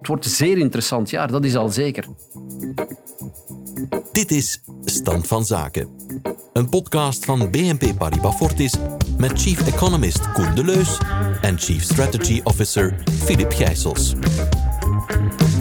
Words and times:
Het 0.00 0.08
wordt 0.08 0.24
een 0.24 0.30
zeer 0.30 0.58
interessant 0.58 1.10
jaar, 1.10 1.30
dat 1.30 1.44
is 1.44 1.56
al 1.56 1.68
zeker. 1.68 2.04
Dit 4.12 4.30
is 4.30 4.62
Stand 4.84 5.26
van 5.26 5.44
Zaken. 5.44 5.88
Een 6.52 6.68
podcast 6.68 7.24
van 7.24 7.50
BNP 7.50 7.98
Paribas 7.98 8.36
Fortis 8.36 8.74
met 9.18 9.42
Chief 9.42 9.66
Economist 9.66 10.32
Koen 10.32 10.54
Deleus 10.54 10.98
en 11.40 11.58
Chief 11.58 11.82
Strategy 11.82 12.40
Officer 12.44 12.94
Filip 13.24 13.52
Gijsels. 13.52 14.14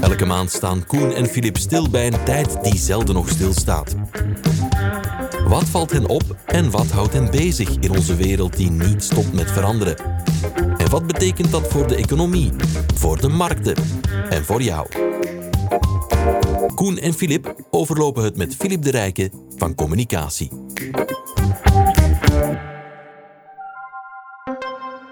Elke 0.01 0.25
maand 0.25 0.51
staan 0.51 0.85
Koen 0.85 1.13
en 1.13 1.25
Filip 1.25 1.57
stil 1.57 1.89
bij 1.89 2.07
een 2.07 2.23
tijd 2.23 2.63
die 2.63 2.77
zelden 2.77 3.15
nog 3.15 3.29
stilstaat. 3.29 3.95
Wat 5.47 5.69
valt 5.69 5.91
hen 5.91 6.07
op 6.07 6.23
en 6.45 6.71
wat 6.71 6.91
houdt 6.91 7.13
hen 7.13 7.31
bezig 7.31 7.69
in 7.79 7.91
onze 7.91 8.15
wereld 8.15 8.57
die 8.57 8.71
niet 8.71 9.03
stopt 9.03 9.33
met 9.33 9.51
veranderen? 9.51 9.95
En 10.77 10.89
wat 10.89 11.07
betekent 11.07 11.51
dat 11.51 11.67
voor 11.67 11.87
de 11.87 11.95
economie, 11.95 12.51
voor 12.95 13.21
de 13.21 13.27
markten 13.27 13.75
en 14.29 14.45
voor 14.45 14.61
jou? 14.61 14.87
Koen 16.75 16.97
en 16.97 17.13
Filip 17.13 17.55
overlopen 17.69 18.23
het 18.23 18.37
met 18.37 18.55
Filip 18.55 18.81
de 18.81 18.91
Rijke 18.91 19.31
van 19.55 19.75
Communicatie. 19.75 20.49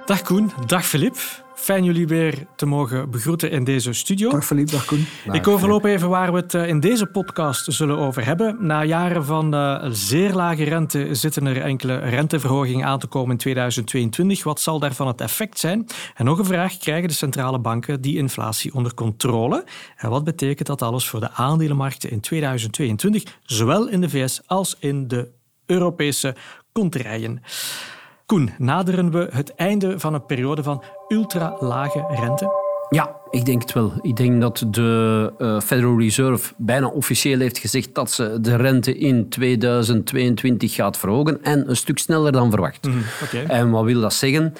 Dag 0.07 0.21
Koen, 0.21 0.52
dag 0.66 0.85
Filip. 0.85 1.16
Fijn 1.55 1.84
jullie 1.84 2.07
weer 2.07 2.47
te 2.55 2.66
mogen 2.66 3.11
begroeten 3.11 3.52
in 3.52 3.63
deze 3.63 3.93
studio. 3.93 4.30
Dag 4.30 4.45
Philippe, 4.45 4.71
dag 4.71 4.85
Koen. 4.85 5.05
Ik 5.31 5.47
overloop 5.47 5.83
even 5.85 6.09
waar 6.09 6.31
we 6.31 6.38
het 6.38 6.53
eh, 6.53 6.67
in 6.67 6.80
deze 6.80 7.05
podcast 7.05 7.73
zullen 7.73 7.97
over 7.97 8.25
hebben. 8.25 8.57
Na 8.59 8.83
jaren 8.83 9.25
van 9.25 9.55
uh, 9.55 9.85
zeer 9.89 10.33
lage 10.33 10.63
rente 10.63 11.16
zitten 11.16 11.45
er 11.45 11.61
enkele 11.61 11.97
renteverhogingen 11.97 12.85
aan 12.85 12.99
te 12.99 13.07
komen 13.07 13.31
in 13.31 13.38
2022. 13.38 14.43
Wat 14.43 14.61
zal 14.61 14.80
daarvan 14.80 15.07
het 15.07 15.21
effect 15.21 15.59
zijn? 15.59 15.85
En 16.16 16.25
nog 16.25 16.39
een 16.39 16.45
vraag, 16.45 16.77
krijgen 16.77 17.08
de 17.08 17.13
centrale 17.13 17.59
banken 17.59 18.02
die 18.02 18.17
inflatie 18.17 18.73
onder 18.73 18.94
controle? 18.94 19.66
En 19.95 20.09
wat 20.09 20.23
betekent 20.23 20.67
dat 20.67 20.81
alles 20.81 21.08
voor 21.08 21.19
de 21.19 21.31
aandelenmarkten 21.31 22.09
in 22.09 22.19
2022, 22.19 23.23
zowel 23.44 23.88
in 23.88 24.02
de 24.02 24.09
VS 24.09 24.42
als 24.45 24.75
in 24.80 25.08
de 25.08 25.31
Europese 25.66 26.36
kontrijen? 26.71 27.42
Koen, 28.28 28.50
naderen 28.58 29.11
we 29.11 29.28
het 29.31 29.56
einde 29.56 30.00
van 30.00 30.14
een 30.14 30.25
periode 30.25 30.64
van 30.64 30.83
ultra-lage 31.08 32.06
rente? 32.09 32.50
Ja, 32.89 33.16
ik 33.30 33.45
denk 33.45 33.61
het 33.61 33.73
wel. 33.73 33.94
Ik 34.02 34.16
denk 34.16 34.42
dat 34.42 34.64
de 34.67 35.33
uh, 35.39 35.59
Federal 35.59 36.00
Reserve 36.00 36.53
bijna 36.58 36.88
officieel 36.88 37.39
heeft 37.39 37.58
gezegd 37.58 37.95
dat 37.95 38.11
ze 38.11 38.38
de 38.42 38.55
rente 38.55 38.98
in 38.98 39.30
2022 39.30 40.73
gaat 40.73 40.98
verhogen 40.98 41.44
en 41.44 41.70
een 41.70 41.75
stuk 41.75 41.98
sneller 41.98 42.31
dan 42.31 42.50
verwacht. 42.50 42.88
Mm, 42.88 43.02
okay. 43.23 43.45
En 43.45 43.70
wat 43.70 43.83
wil 43.83 44.02
dat 44.02 44.14
zeggen? 44.14 44.53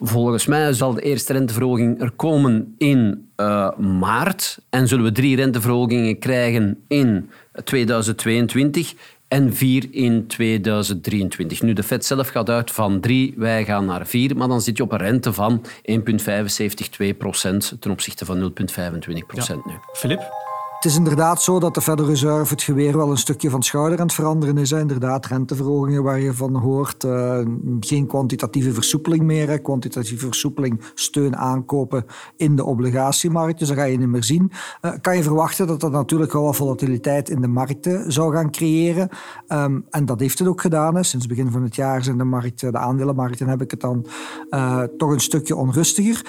Volgens 0.00 0.46
mij 0.46 0.72
zal 0.72 0.94
de 0.94 1.02
eerste 1.02 1.32
renteverhoging 1.32 2.00
er 2.00 2.10
komen 2.10 2.74
in 2.78 3.28
uh, 3.36 3.76
maart 3.78 4.58
en 4.70 4.88
zullen 4.88 5.04
we 5.04 5.12
drie 5.12 5.36
renteverhogingen 5.36 6.18
krijgen 6.18 6.84
in 6.88 7.30
2022 7.64 8.94
en 9.32 9.54
4 9.54 9.88
in 9.90 10.26
2023. 10.26 11.62
Nu, 11.62 11.72
de 11.72 11.82
Fed 11.82 12.04
zelf 12.04 12.28
gaat 12.28 12.50
uit 12.50 12.70
van 12.70 13.00
3, 13.00 13.34
wij 13.36 13.64
gaan 13.64 13.84
naar 13.84 14.06
4, 14.06 14.36
maar 14.36 14.48
dan 14.48 14.60
zit 14.60 14.76
je 14.76 14.82
op 14.82 14.92
een 14.92 14.98
rente 14.98 15.32
van 15.32 15.64
1,752 15.82 17.16
procent 17.16 17.76
ten 17.78 17.90
opzichte 17.90 18.24
van 18.24 18.40
0,25 18.40 18.46
procent 19.26 19.60
ja. 19.64 19.70
nu. 19.70 19.78
Filip? 19.92 20.41
Het 20.82 20.90
is 20.90 20.96
inderdaad 20.96 21.42
zo 21.42 21.60
dat 21.60 21.74
de 21.74 21.80
Federal 21.80 22.10
Reserve 22.10 22.52
het 22.52 22.62
geweer 22.62 22.96
wel 22.96 23.10
een 23.10 23.16
stukje 23.16 23.50
van 23.50 23.62
schouder 23.62 23.98
aan 23.98 24.06
het 24.06 24.14
veranderen 24.14 24.58
is. 24.58 24.72
Inderdaad, 24.72 25.26
renteverhogingen 25.26 26.02
waar 26.02 26.20
je 26.20 26.34
van 26.34 26.56
hoort. 26.56 27.04
Uh, 27.04 27.38
geen 27.80 28.06
kwantitatieve 28.06 28.72
versoepeling 28.72 29.22
meer. 29.22 29.60
Kwantitatieve 29.60 30.26
versoepeling, 30.26 30.80
steun 30.94 31.36
aankopen 31.36 32.04
in 32.36 32.56
de 32.56 32.64
obligatiemarkt. 32.64 33.58
Dus 33.58 33.68
dat 33.68 33.76
ga 33.76 33.84
je 33.84 33.98
niet 33.98 34.08
meer 34.08 34.24
zien. 34.24 34.50
Uh, 34.82 34.92
kan 35.00 35.16
je 35.16 35.22
verwachten 35.22 35.66
dat 35.66 35.80
dat 35.80 35.92
natuurlijk 35.92 36.32
wel 36.32 36.42
wat 36.42 36.56
volatiliteit 36.56 37.28
in 37.28 37.40
de 37.40 37.48
markten 37.48 38.12
zou 38.12 38.34
gaan 38.34 38.50
creëren. 38.50 39.08
Um, 39.48 39.86
en 39.90 40.04
dat 40.04 40.20
heeft 40.20 40.38
het 40.38 40.48
ook 40.48 40.60
gedaan. 40.60 41.04
Sinds 41.04 41.26
begin 41.26 41.50
van 41.50 41.62
het 41.62 41.74
jaar 41.74 42.04
zijn 42.04 42.18
de, 42.18 42.24
markten, 42.24 42.72
de 42.72 42.78
aandelenmarkten, 42.78 43.48
heb 43.48 43.62
ik 43.62 43.70
het 43.70 43.80
dan, 43.80 44.06
uh, 44.50 44.82
toch 44.82 45.10
een 45.10 45.20
stukje 45.20 45.56
onrustiger. 45.56 46.26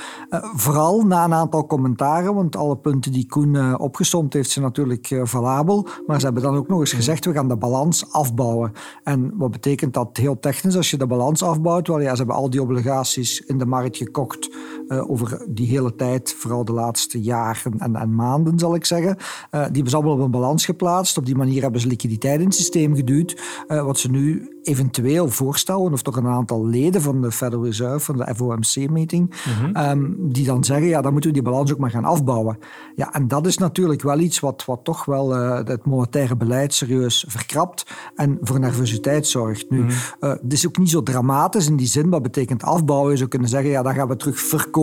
vooral 0.56 1.02
na 1.02 1.24
een 1.24 1.34
aantal 1.34 1.66
commentaren, 1.66 2.36
want 2.36 2.56
alle 2.56 2.78
punten 2.78 3.12
die 3.12 3.25
Koen 3.28 3.80
opgesomd 3.80 4.34
heeft 4.34 4.42
heeft 4.44 4.56
ze 4.56 4.62
natuurlijk 4.62 5.09
uh, 5.09 5.22
valabel. 5.24 5.88
Maar 6.08 6.20
ze 6.20 6.26
hebben 6.26 6.44
dan 6.44 6.56
ook 6.56 6.68
nog 6.68 6.80
eens 6.80 6.94
gezegd, 6.94 7.26
we 7.26 7.34
gaan 7.34 7.48
de 7.48 7.58
balans 7.58 8.12
afbouwen. 8.12 8.72
En 9.04 9.34
wat 9.38 9.52
betekent 9.52 9.94
dat 9.94 10.18
heel 10.18 10.40
technisch? 10.40 10.76
Als 10.76 10.90
je 10.90 10.98
de 10.98 11.08
balans 11.08 11.44
afbouwt, 11.44 11.88
wel 11.88 12.00
ja, 12.00 12.12
ze 12.12 12.18
hebben 12.18 12.36
al 12.36 12.50
die 12.50 12.62
obligaties 12.62 13.42
in 13.42 13.58
de 13.58 13.66
markt 13.66 13.98
gekocht 13.98 14.50
uh, 14.88 15.10
over 15.10 15.46
die 15.50 15.68
hele 15.68 15.96
tijd, 15.96 16.36
vooral 16.38 16.66
de 16.66 16.74
laatste 16.74 17.22
jaren 17.22 17.78
en, 17.78 17.96
en 17.96 18.16
maanden, 18.16 18.60
zal 18.60 18.76
ik 18.76 18.86
zeggen. 18.86 19.16
Uh, 19.18 19.18
die 19.52 19.60
hebben 19.60 19.90
ze 19.90 19.96
allemaal 19.96 20.14
op 20.14 20.20
een 20.20 20.32
balans 20.32 20.66
geplaatst. 20.66 21.18
Op 21.18 21.26
die 21.26 21.36
manier 21.36 21.62
hebben 21.62 21.82
ze 21.82 21.88
liquiditeit 21.88 22.40
in 22.40 22.46
het 22.46 22.56
systeem 22.56 22.96
geduwd. 22.96 23.42
wat 23.68 24.00
ze 24.00 24.10
nu 24.10 24.54
eventueel 24.64 25.30
voorstellen, 25.30 25.94
of 25.94 26.02
toch 26.02 26.16
een 26.16 26.28
aantal 26.28 26.68
leden 26.68 27.02
van 27.02 27.22
de 27.22 27.32
Federal 27.32 27.66
Reserve, 27.66 28.00
van 28.00 28.18
de 28.18 28.36
FOMC-meeting, 28.36 29.36
mm 29.46 29.54
-hmm. 29.54 29.90
um, 29.90 30.16
die 30.32 30.46
dan 30.46 30.64
zeggen, 30.64 30.88
ja, 30.88 31.02
dan 31.02 31.12
moeten 31.12 31.30
we 31.30 31.36
die 31.36 31.46
balans 31.46 31.72
ook 31.72 31.78
maar 31.78 31.90
gaan 31.90 32.06
afbouwen. 32.06 32.58
Ja, 32.96 33.14
en 33.14 33.28
dat 33.28 33.48
is 33.48 33.58
natuurlijk 33.58 34.02
wel 34.02 34.20
iets 34.20 34.40
wat, 34.40 34.66
wat 34.66 34.80
toch 34.84 35.06
wel 35.06 35.36
uh, 35.38 35.56
het 35.64 35.86
monetaire 35.86 36.36
beleid 36.36 36.74
serieus 36.74 37.26
verkrapt 37.28 37.86
en 38.16 38.38
voor 38.42 38.60
nervositeit 38.60 39.28
zorgt. 39.28 39.70
Nu, 39.70 39.82
mm 39.82 39.88
-hmm. 39.88 40.30
uh, 40.30 40.36
het 40.42 40.54
is 40.54 40.68
ook 40.68 40.78
niet 40.78 40.90
zo 40.90 41.04
dramatisch 41.04 41.68
in 41.68 41.76
die 41.76 41.88
zin, 41.88 42.10
wat 42.10 42.22
betekent 42.22 42.64
afbouwen? 42.64 43.12
Je 43.12 43.18
zou 43.18 43.30
kunnen 43.30 43.50
zeggen, 43.50 43.70
ja, 43.70 43.82
dan 43.82 43.94
gaan 43.94 44.08
we 44.08 44.16
terug 44.16 44.40
verkopen 44.40 44.83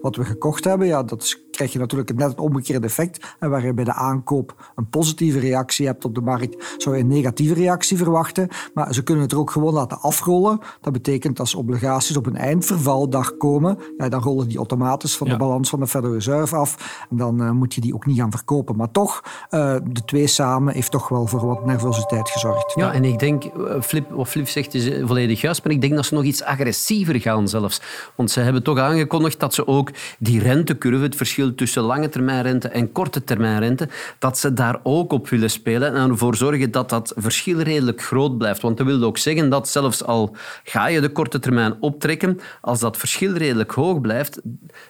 wat 0.00 0.16
we 0.16 0.24
gekocht 0.24 0.64
hebben. 0.64 0.86
Ja, 0.86 1.02
dat 1.02 1.38
krijg 1.50 1.72
je 1.72 1.78
natuurlijk 1.78 2.18
net 2.18 2.28
het 2.28 2.40
omgekeerde 2.40 2.86
effect. 2.86 3.34
En 3.38 3.50
waar 3.50 3.66
je 3.66 3.74
bij 3.74 3.84
de 3.84 3.92
aankoop 3.92 4.72
een 4.76 4.88
positieve 4.88 5.38
reactie 5.38 5.86
hebt 5.86 6.04
op 6.04 6.14
de 6.14 6.20
markt, 6.20 6.74
zou 6.78 6.96
je 6.96 7.02
een 7.02 7.08
negatieve 7.08 7.54
reactie 7.54 7.96
verwachten. 7.96 8.48
Maar 8.74 8.94
ze 8.94 9.02
kunnen 9.02 9.24
het 9.24 9.32
er 9.32 9.38
ook 9.38 9.50
gewoon 9.50 9.72
laten 9.72 10.00
afrollen. 10.00 10.60
Dat 10.80 10.92
betekent 10.92 11.40
als 11.40 11.54
obligaties 11.54 12.16
op 12.16 12.26
een 12.26 12.36
eindvervaldag 12.36 13.36
komen, 13.36 13.78
ja, 13.98 14.08
dan 14.08 14.22
rollen 14.22 14.48
die 14.48 14.56
automatisch 14.56 15.16
van 15.16 15.28
de 15.28 15.36
balans 15.36 15.68
van 15.70 15.80
de 15.80 15.86
Federal 15.86 16.14
Reserve 16.14 16.56
af. 16.56 17.04
En 17.10 17.16
dan 17.16 17.42
uh, 17.42 17.50
moet 17.50 17.74
je 17.74 17.80
die 17.80 17.94
ook 17.94 18.06
niet 18.06 18.18
gaan 18.18 18.30
verkopen. 18.30 18.76
Maar 18.76 18.90
toch, 18.90 19.22
uh, 19.50 19.76
de 19.90 20.04
twee 20.04 20.26
samen 20.26 20.74
heeft 20.74 20.90
toch 20.90 21.08
wel 21.08 21.26
voor 21.26 21.46
wat 21.46 21.66
nervositeit 21.66 22.30
gezorgd. 22.30 22.72
Ja, 22.74 22.92
en 22.92 23.04
ik 23.04 23.18
denk, 23.18 23.44
uh, 23.44 23.80
Flip, 23.80 24.10
wat 24.10 24.28
Flip 24.28 24.48
zegt 24.48 24.74
is 24.74 24.90
volledig 25.06 25.40
juist, 25.40 25.64
maar 25.64 25.72
ik 25.72 25.80
denk 25.80 25.94
dat 25.94 26.04
ze 26.04 26.14
nog 26.14 26.24
iets 26.24 26.42
agressiever 26.42 27.20
gaan 27.20 27.48
zelfs. 27.48 27.80
Want 28.16 28.30
ze 28.30 28.40
hebben 28.40 28.62
toch 28.62 28.78
aangekondigd 28.78 29.29
dat 29.36 29.54
ze 29.54 29.66
ook 29.66 29.90
die 30.18 30.40
rentecurve, 30.40 31.02
het 31.02 31.16
verschil 31.16 31.54
tussen 31.54 31.82
lange 31.82 32.08
termijn 32.08 32.42
rente 32.42 32.68
en 32.68 32.92
korte 32.92 33.24
termijn 33.24 33.58
rente, 33.58 33.88
dat 34.18 34.38
ze 34.38 34.52
daar 34.52 34.80
ook 34.82 35.12
op 35.12 35.28
willen 35.28 35.50
spelen 35.50 35.94
en 35.94 36.10
ervoor 36.10 36.36
zorgen 36.36 36.70
dat 36.70 36.88
dat 36.88 37.12
verschil 37.16 37.60
redelijk 37.60 38.02
groot 38.02 38.38
blijft. 38.38 38.60
Want 38.60 38.76
dat 38.76 38.86
wil 38.86 39.02
ook 39.02 39.18
zeggen 39.18 39.48
dat 39.48 39.68
zelfs 39.68 40.04
al 40.04 40.36
ga 40.64 40.86
je 40.86 41.00
de 41.00 41.08
korte 41.12 41.38
termijn 41.38 41.74
optrekken, 41.80 42.40
als 42.60 42.80
dat 42.80 42.96
verschil 42.96 43.32
redelijk 43.32 43.70
hoog 43.70 44.00
blijft, 44.00 44.40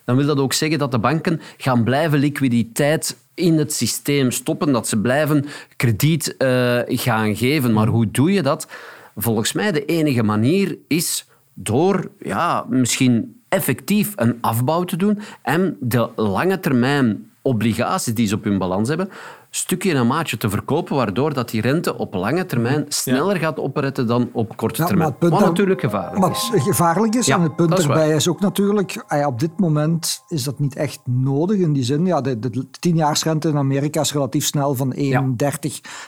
dan 0.05 0.17
wil 0.17 0.27
dat 0.27 0.39
ook 0.39 0.53
zeggen 0.53 0.79
dat 0.79 0.91
de 0.91 0.99
banken 0.99 1.41
gaan 1.57 1.85
blijven 1.85 2.19
liquiditeit 2.19 3.17
in 3.35 3.59
het 3.59 3.73
systeem 3.73 4.31
stoppen, 4.31 4.73
dat 4.73 4.89
ze 4.89 5.01
blijven 5.01 5.45
krediet 5.77 6.35
uh, 6.39 6.81
gaan 6.87 7.37
geven. 7.37 7.73
Maar 7.73 7.87
hoe 7.87 8.11
doe 8.11 8.33
je 8.33 8.43
dat? 8.43 8.69
Volgens 9.17 9.53
mij 9.53 9.73
de 9.73 9.85
enige 9.85 10.23
manier 10.23 10.79
is 10.89 11.27
door 11.55 12.11
ja, 12.19 12.67
misschien 12.69 13.40
effectief 13.51 14.13
een 14.17 14.39
afbouw 14.41 14.85
te 14.85 14.97
doen 14.97 15.19
en 15.43 15.77
de 15.81 16.09
lange 16.17 16.61
termijn 16.61 17.31
obligaties 17.43 18.15
die 18.15 18.27
ze 18.27 18.35
op 18.35 18.45
hun 18.45 18.59
balans 18.59 18.89
hebben, 18.89 19.09
stukje 19.51 19.95
en 19.95 20.07
maatje 20.07 20.37
te 20.37 20.51
verkopen, 20.51 20.97
waardoor 20.97 21.35
dat 21.35 21.51
die 21.51 21.61
rente 21.61 21.99
op 21.99 22.15
lange 22.15 22.47
termijn 22.47 22.85
sneller 22.89 23.37
gaat 23.37 23.59
opretten 23.59 24.07
dan 24.07 24.29
op 24.33 24.57
korte 24.57 24.85
termijn. 24.85 25.15
Wat 25.19 25.31
dat, 25.31 25.41
natuurlijk 25.41 25.81
gevaarlijk 25.81 26.19
wat 26.19 26.31
is. 26.31 26.63
gevaarlijk 26.63 27.15
is. 27.15 27.27
Ja, 27.27 27.37
en 27.37 27.43
het 27.43 27.57
punt 27.57 27.79
erbij 27.79 28.09
is, 28.09 28.15
is, 28.15 28.29
ook 28.29 28.41
natuurlijk, 28.41 29.05
ah 29.07 29.27
op 29.27 29.41
dit 29.41 29.59
moment 29.59 30.23
is 30.29 30.45
dat 30.45 30.59
niet 30.59 30.77
echt 30.77 31.01
nodig 31.05 31.59
in 31.59 31.73
die 31.73 31.85
zin. 31.85 32.07
Ja, 32.07 32.21
de, 32.21 32.39
de 32.39 32.71
tienjaarsrente 32.71 33.49
in 33.49 33.57
Amerika 33.57 34.01
is 34.01 34.13
relatief 34.13 34.45
snel 34.45 34.75
van 34.75 34.95
1,30 34.95 35.01
ja. 35.01 35.25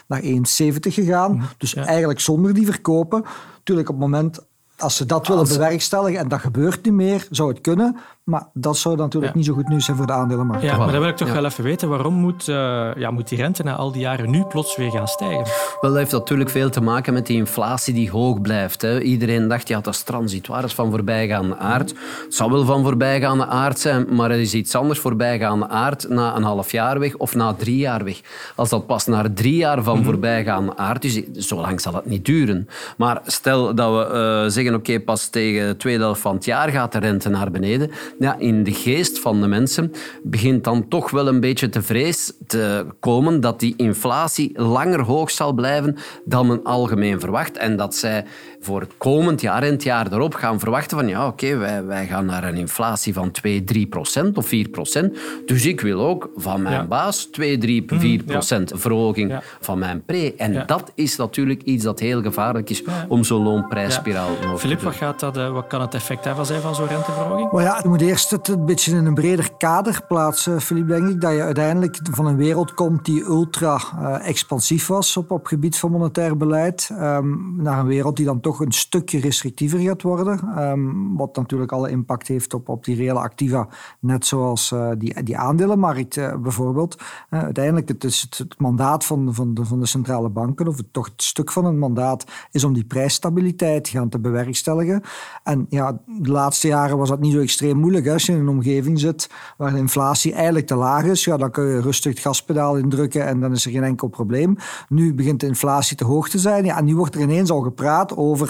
naar 0.07 0.21
1,70 0.21 0.33
gegaan. 0.79 1.35
Mhm. 1.35 1.45
Dus 1.57 1.73
eigenlijk 1.73 2.19
zonder 2.19 2.53
die 2.53 2.65
verkopen. 2.65 3.23
Natuurlijk 3.57 3.89
op 3.89 3.95
het 3.95 4.03
moment 4.03 4.39
als 4.77 4.95
ze 4.95 5.05
dat 5.05 5.27
willen 5.27 5.41
als... 5.41 5.51
bewerkstelligen, 5.51 6.19
en 6.19 6.27
dat 6.27 6.39
gebeurt 6.39 6.85
niet 6.85 6.93
meer, 6.93 7.27
zou 7.29 7.49
het 7.49 7.61
kunnen. 7.61 7.97
Maar 8.23 8.47
dat 8.53 8.77
zou 8.77 8.95
natuurlijk 8.95 9.33
ja. 9.33 9.37
niet 9.37 9.47
zo 9.47 9.53
goed 9.53 9.67
nieuws 9.67 9.85
zijn 9.85 9.97
voor 9.97 10.05
de 10.05 10.13
aandelenmarkt. 10.13 10.63
Ja, 10.63 10.77
maar 10.77 10.91
dan 10.91 10.99
wil 10.99 11.09
ik 11.09 11.15
toch 11.15 11.27
ja. 11.27 11.33
wel 11.33 11.45
even 11.45 11.63
weten, 11.63 11.89
waarom 11.89 12.13
moet, 12.13 12.47
uh, 12.47 12.95
ja, 12.95 13.11
moet 13.11 13.29
die 13.29 13.37
rente 13.37 13.63
na 13.63 13.75
al 13.75 13.91
die 13.91 14.01
jaren 14.01 14.29
nu 14.29 14.43
plots 14.43 14.75
weer 14.75 14.91
gaan 14.91 15.07
stijgen? 15.07 15.45
Wel, 15.81 15.89
dat 15.89 15.99
heeft 15.99 16.11
natuurlijk 16.11 16.49
veel 16.49 16.69
te 16.69 16.81
maken 16.81 17.13
met 17.13 17.25
die 17.25 17.37
inflatie 17.37 17.93
die 17.93 18.09
hoog 18.09 18.41
blijft. 18.41 18.81
Hè. 18.81 19.01
Iedereen 19.01 19.47
dacht, 19.47 19.67
ja, 19.67 19.79
dat 19.79 19.93
is 19.93 20.01
transitoir, 20.01 20.61
dat 20.61 20.69
is 20.69 20.75
van 20.75 20.89
voorbijgaande 20.89 21.57
aard. 21.57 21.89
Het 22.23 22.33
zou 22.33 22.51
wel 22.51 22.65
van 22.65 22.83
voorbijgaande 22.83 23.45
aard 23.45 23.79
zijn, 23.79 24.15
maar 24.15 24.31
er 24.31 24.39
is 24.39 24.53
iets 24.53 24.75
anders 24.75 24.99
voorbijgaande 24.99 25.67
aard 25.67 26.09
na 26.09 26.35
een 26.35 26.43
half 26.43 26.71
jaar 26.71 26.99
weg 26.99 27.15
of 27.15 27.35
na 27.35 27.53
drie 27.53 27.77
jaar 27.77 28.03
weg. 28.03 28.21
Als 28.55 28.69
dat 28.69 28.85
pas 28.85 29.05
na 29.05 29.25
drie 29.33 29.55
jaar 29.55 29.83
van 29.83 29.93
mm 29.93 30.01
-hmm. 30.01 30.09
voorbijgaande 30.11 30.77
aard 30.77 31.03
is, 31.03 31.23
zo 31.31 31.55
lang 31.55 31.81
zal 31.81 31.93
het 31.93 32.05
niet 32.05 32.25
duren. 32.25 32.67
Maar 32.97 33.21
stel 33.25 33.75
dat 33.75 33.91
we 33.91 34.13
uh, 34.13 34.51
zeggen, 34.51 34.75
oké, 34.75 34.91
okay, 34.91 34.99
pas 34.99 35.27
tegen 35.27 35.67
de 35.67 35.77
tweede 35.77 36.03
helft 36.03 36.21
van 36.21 36.35
het 36.35 36.45
jaar 36.45 36.69
gaat 36.69 36.91
de 36.91 36.99
rente 36.99 37.29
naar 37.29 37.51
beneden 37.51 37.91
ja, 38.23 38.37
in 38.37 38.63
de 38.63 38.73
geest 38.73 39.19
van 39.19 39.41
de 39.41 39.47
mensen 39.47 39.91
begint 40.23 40.63
dan 40.63 40.87
toch 40.87 41.11
wel 41.11 41.27
een 41.27 41.39
beetje 41.39 41.69
te 41.69 41.81
vrees 41.81 42.33
te 42.47 42.85
komen 42.99 43.39
dat 43.39 43.59
die 43.59 43.73
inflatie 43.77 44.61
langer 44.61 45.01
hoog 45.01 45.31
zal 45.31 45.53
blijven 45.53 45.95
dan 46.25 46.47
men 46.47 46.63
algemeen 46.63 47.19
verwacht. 47.19 47.57
En 47.57 47.77
dat 47.77 47.95
zij 47.95 48.25
voor 48.63 48.79
het 48.79 48.93
komend 48.97 49.41
jaar 49.41 49.63
en 49.63 49.71
het 49.71 49.83
jaar 49.83 50.11
erop 50.11 50.33
gaan 50.33 50.59
verwachten 50.59 50.97
van 50.97 51.07
ja, 51.07 51.27
oké, 51.27 51.57
wij, 51.57 51.85
wij 51.85 52.05
gaan 52.05 52.25
naar 52.25 52.43
een 52.43 52.55
inflatie 52.55 53.13
van 53.13 53.31
2, 53.31 53.63
3 53.63 53.87
procent 53.87 54.37
of 54.37 54.47
4 54.47 54.69
procent. 54.69 55.17
Dus 55.45 55.65
ik 55.65 55.81
wil 55.81 55.99
ook 55.99 56.29
van 56.35 56.61
mijn 56.61 56.87
baas 56.87 57.25
2, 57.25 57.57
3, 57.57 57.83
4 57.87 58.23
procent 58.23 58.71
verhoging 58.75 59.39
van 59.59 59.79
mijn 59.79 60.03
pre. 60.05 60.33
En 60.37 60.63
dat 60.65 60.91
is 60.95 61.15
natuurlijk 61.15 61.61
iets 61.61 61.83
dat 61.83 61.99
heel 61.99 62.21
gevaarlijk 62.21 62.69
is 62.69 62.83
om 63.07 63.23
zo'n 63.23 63.43
loonprijsspiraal 63.43 64.29
ja. 64.41 64.57
Filip, 64.57 64.81
wat, 64.81 64.95
gaat 64.95 65.19
dat, 65.19 65.37
eh, 65.37 65.51
wat 65.51 65.67
kan 65.67 65.81
het 65.81 65.93
effect 65.93 66.25
hebben 66.25 66.45
zijn 66.45 66.61
van 66.61 66.75
zo'n 66.75 66.87
renteverhoging? 66.87 67.51
Maar 67.51 67.63
ja, 67.63 67.79
je 67.81 67.89
moet 67.89 68.01
eerst 68.01 68.31
het 68.31 68.47
een 68.47 68.65
beetje 68.65 68.95
in 68.95 69.05
een 69.05 69.13
breder 69.13 69.49
kader 69.57 70.01
plaatsen, 70.07 70.61
Filip, 70.61 70.87
denk 70.87 71.09
ik. 71.09 71.21
Dat 71.21 71.31
je 71.31 71.41
uiteindelijk 71.41 71.99
van 72.11 72.25
een 72.25 72.37
wereld 72.37 72.73
komt 72.73 73.05
die 73.05 73.23
ultra 73.23 73.79
uh, 73.99 74.27
expansief 74.27 74.87
was 74.87 75.17
op, 75.17 75.31
op 75.31 75.45
gebied 75.45 75.77
van 75.77 75.91
monetair 75.91 76.37
beleid, 76.37 76.89
um, 76.91 77.55
naar 77.57 77.79
een 77.79 77.87
wereld 77.87 78.15
die 78.15 78.25
dan 78.25 78.39
toch 78.39 78.52
een 78.59 78.71
stukje 78.71 79.19
restrictiever 79.19 79.79
gaat 79.79 80.01
worden. 80.01 80.63
Um, 80.69 81.17
wat 81.17 81.35
natuurlijk 81.35 81.71
alle 81.71 81.89
impact 81.89 82.27
heeft 82.27 82.53
op, 82.53 82.69
op 82.69 82.85
die 82.85 82.95
reële 82.95 83.19
activa, 83.19 83.67
net 83.99 84.25
zoals 84.25 84.71
uh, 84.71 84.89
die, 84.97 85.23
die 85.23 85.37
aandelenmarkt 85.37 86.15
uh, 86.15 86.35
bijvoorbeeld. 86.35 87.01
uiteindelijk 87.29 87.87
het 87.87 88.03
is 88.03 88.27
het, 88.37 88.59
mandaat 88.59 89.05
van, 89.05 89.33
van, 89.33 89.53
de, 89.53 89.65
van 89.65 89.79
de 89.79 89.85
centrale 89.85 90.29
banken, 90.29 90.67
of 90.67 90.77
het, 90.77 90.93
toch 90.93 91.05
het 91.05 91.23
stuk 91.23 91.51
van 91.51 91.65
het 91.65 91.75
mandaat, 91.75 92.25
is 92.51 92.63
om 92.63 92.73
die 92.73 92.85
prijsstabiliteit 92.85 93.87
gaan 93.87 94.09
te 94.09 94.19
bewerkstelligen. 94.19 95.01
En 95.43 95.65
ja, 95.69 95.99
de 96.05 96.31
laatste 96.31 96.67
jaren 96.67 96.97
was 96.97 97.09
dat 97.09 97.19
niet 97.19 97.33
zo 97.33 97.39
extreem 97.39 97.77
moeilijk. 97.77 98.05
Hè? 98.05 98.13
Als 98.13 98.25
je 98.25 98.31
in 98.31 98.39
een 98.39 98.47
omgeving 98.47 98.99
zit 98.99 99.29
waar 99.57 99.71
de 99.71 99.77
inflatie 99.77 100.33
eigenlijk 100.33 100.67
te 100.67 100.75
laag 100.75 101.03
is, 101.03 101.25
ja, 101.25 101.37
dan 101.37 101.51
kun 101.51 101.63
je 101.63 101.81
rustig 101.81 102.11
het 102.11 102.21
gaspedaal 102.21 102.77
indrukken 102.77 103.25
en 103.25 103.39
dan 103.39 103.51
is 103.51 103.65
er 103.65 103.71
geen 103.71 103.83
enkel 103.83 104.07
probleem. 104.07 104.55
Nu 104.89 105.13
begint 105.13 105.39
de 105.39 105.47
inflatie 105.47 105.97
te 105.97 106.05
hoog 106.05 106.29
te 106.29 106.39
zijn. 106.39 106.65
Ja, 106.65 106.77
en 106.77 106.85
nu 106.85 106.95
wordt 106.95 107.15
er 107.15 107.21
ineens 107.21 107.51
al 107.51 107.61
gepraat 107.61 108.15
over 108.17 108.42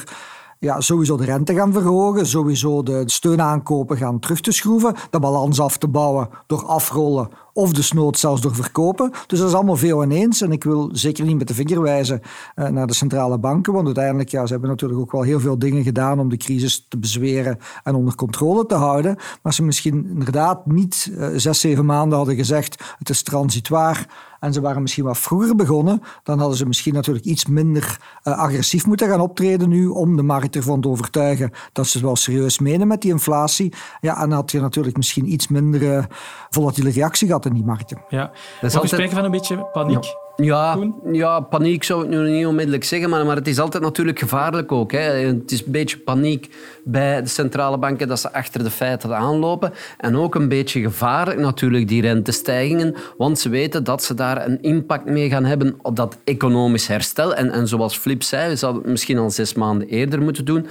ja, 0.60 0.82
sowieso 0.82 1.18
de 1.18 1.26
rente 1.26 1.54
gaan 1.54 1.74
verhogen, 1.74 2.26
sowieso 2.26 2.84
de 2.84 3.04
steunaankopen 3.06 3.98
gaan 3.98 4.20
terug 4.20 4.40
te 4.42 4.52
schroeven, 4.52 4.96
de 5.10 5.20
balans 5.20 5.60
af 5.60 5.78
te 5.78 5.88
bouwen 5.88 6.30
door 6.48 6.66
afrollen 6.66 7.30
of 7.54 7.74
desnoods 7.74 8.20
zelfs 8.20 8.42
door 8.42 8.56
verkopen. 8.56 9.12
Dus 9.28 9.40
dat 9.40 9.48
is 9.48 9.54
allemaal 9.54 9.76
veel 9.76 10.04
ineens. 10.04 10.42
En 10.42 10.52
ik 10.52 10.64
wil 10.64 10.90
zeker 10.92 11.26
niet 11.26 11.38
met 11.38 11.48
de 11.48 11.54
vinger 11.54 11.82
wijzen 11.82 12.22
uh, 12.56 12.68
naar 12.68 12.88
de 12.88 12.94
centrale 12.94 13.38
banken, 13.38 13.74
want 13.74 13.86
uiteindelijk 13.86 14.30
ja, 14.30 14.46
ze 14.46 14.52
hebben 14.52 14.70
natuurlijk 14.70 15.00
ook 15.00 15.12
wel 15.12 15.22
heel 15.22 15.40
veel 15.40 15.60
dingen 15.60 15.84
gedaan 15.84 16.20
om 16.20 16.30
de 16.30 16.38
crisis 16.38 16.86
te 16.90 16.98
bezweren 16.98 17.58
en 17.84 17.96
onder 17.96 18.16
controle 18.16 18.66
te 18.66 18.76
houden. 18.76 19.18
Maar 19.42 19.54
ze 19.54 19.64
misschien 19.64 20.08
inderdaad 20.10 20.66
niet 20.66 21.12
uh, 21.12 21.28
zes, 21.36 21.60
zeven 21.60 21.86
maanden 21.86 22.18
hadden 22.18 22.36
gezegd 22.36 22.96
het 22.98 23.10
is 23.10 23.24
transitoir 23.24 24.08
en 24.44 24.54
ze 24.54 24.62
waren 24.62 24.82
misschien 24.82 25.04
wat 25.04 25.18
vroeger 25.18 25.56
begonnen, 25.56 26.02
dan 26.24 26.40
hadden 26.40 26.58
ze 26.58 26.66
misschien 26.66 26.94
natuurlijk 26.94 27.26
iets 27.26 27.46
minder 27.46 28.00
uh, 28.24 28.38
agressief 28.38 28.86
moeten 28.86 29.08
gaan 29.08 29.20
optreden 29.20 29.70
nu 29.70 29.88
om 29.88 30.16
de 30.16 30.24
markt 30.24 30.56
ervan 30.56 30.82
te 30.82 30.88
overtuigen 30.88 31.52
dat 31.72 31.88
ze 31.88 31.98
het 31.98 32.06
wel 32.06 32.16
serieus 32.16 32.60
menen 32.60 32.88
met 32.88 33.02
die 33.02 33.12
inflatie. 33.12 33.74
Ja, 34.02 34.22
en 34.22 34.32
had 34.32 34.52
je 34.52 34.60
natuurlijk 34.60 34.98
misschien 34.98 35.32
iets 35.32 35.48
minder 35.48 36.08
volatiele 36.50 36.90
reactie 36.90 37.28
gehad 37.28 37.43
in 37.46 37.54
die 37.54 37.64
markten. 37.64 38.02
Ja, 38.10 38.32
we 38.62 38.66
altijd... 38.68 38.88
spreken 38.88 39.16
van 39.16 39.26
een 39.26 39.32
beetje 39.32 39.68
paniek. 39.74 40.04
Ja. 40.04 40.22
Ja, 40.36 40.78
ja, 41.12 41.40
paniek 41.40 41.84
zou 41.84 42.04
ik 42.04 42.10
nu 42.10 42.30
niet 42.30 42.46
onmiddellijk 42.46 42.84
zeggen, 42.84 43.10
maar, 43.10 43.26
maar 43.26 43.36
het 43.36 43.48
is 43.48 43.60
altijd 43.60 43.84
natuurlijk 43.84 44.20
gevaarlijk 44.20 44.72
ook. 44.72 44.92
Hè. 44.92 45.00
Het 45.00 45.52
is 45.52 45.66
een 45.66 45.72
beetje 45.72 45.98
paniek 45.98 46.56
bij 46.84 47.22
de 47.22 47.28
centrale 47.28 47.78
banken 47.78 48.08
dat 48.08 48.20
ze 48.20 48.34
achter 48.34 48.64
de 48.64 48.70
feiten 48.70 49.18
aanlopen. 49.18 49.74
En 49.98 50.18
ook 50.18 50.36
een 50.36 50.48
beetje 50.48 50.82
gevaarlijk 50.82 51.40
natuurlijk, 51.40 51.88
die 51.88 52.02
rentestijgingen, 52.02 52.96
want 53.18 53.40
ze 53.40 53.50
weten 53.50 53.84
dat 53.84 54.04
ze 54.04 54.14
daar 54.14 54.46
een 54.46 54.62
impact 54.62 55.06
mee 55.06 55.30
gaan 55.30 55.46
hebben 55.46 55.76
op 55.82 55.96
dat 55.96 56.18
economisch 56.24 56.88
herstel. 56.88 57.36
En, 57.36 57.52
en 57.52 57.68
zoals 57.68 57.98
Flip 57.98 58.24
zei, 58.24 58.50
we 58.50 58.56
zouden 58.56 58.82
het 58.82 58.92
misschien 58.92 59.18
al 59.18 59.30
zes 59.30 59.54
maanden 59.54 59.88
eerder 59.88 60.22
moeten 60.22 60.46
doen. 60.46 60.68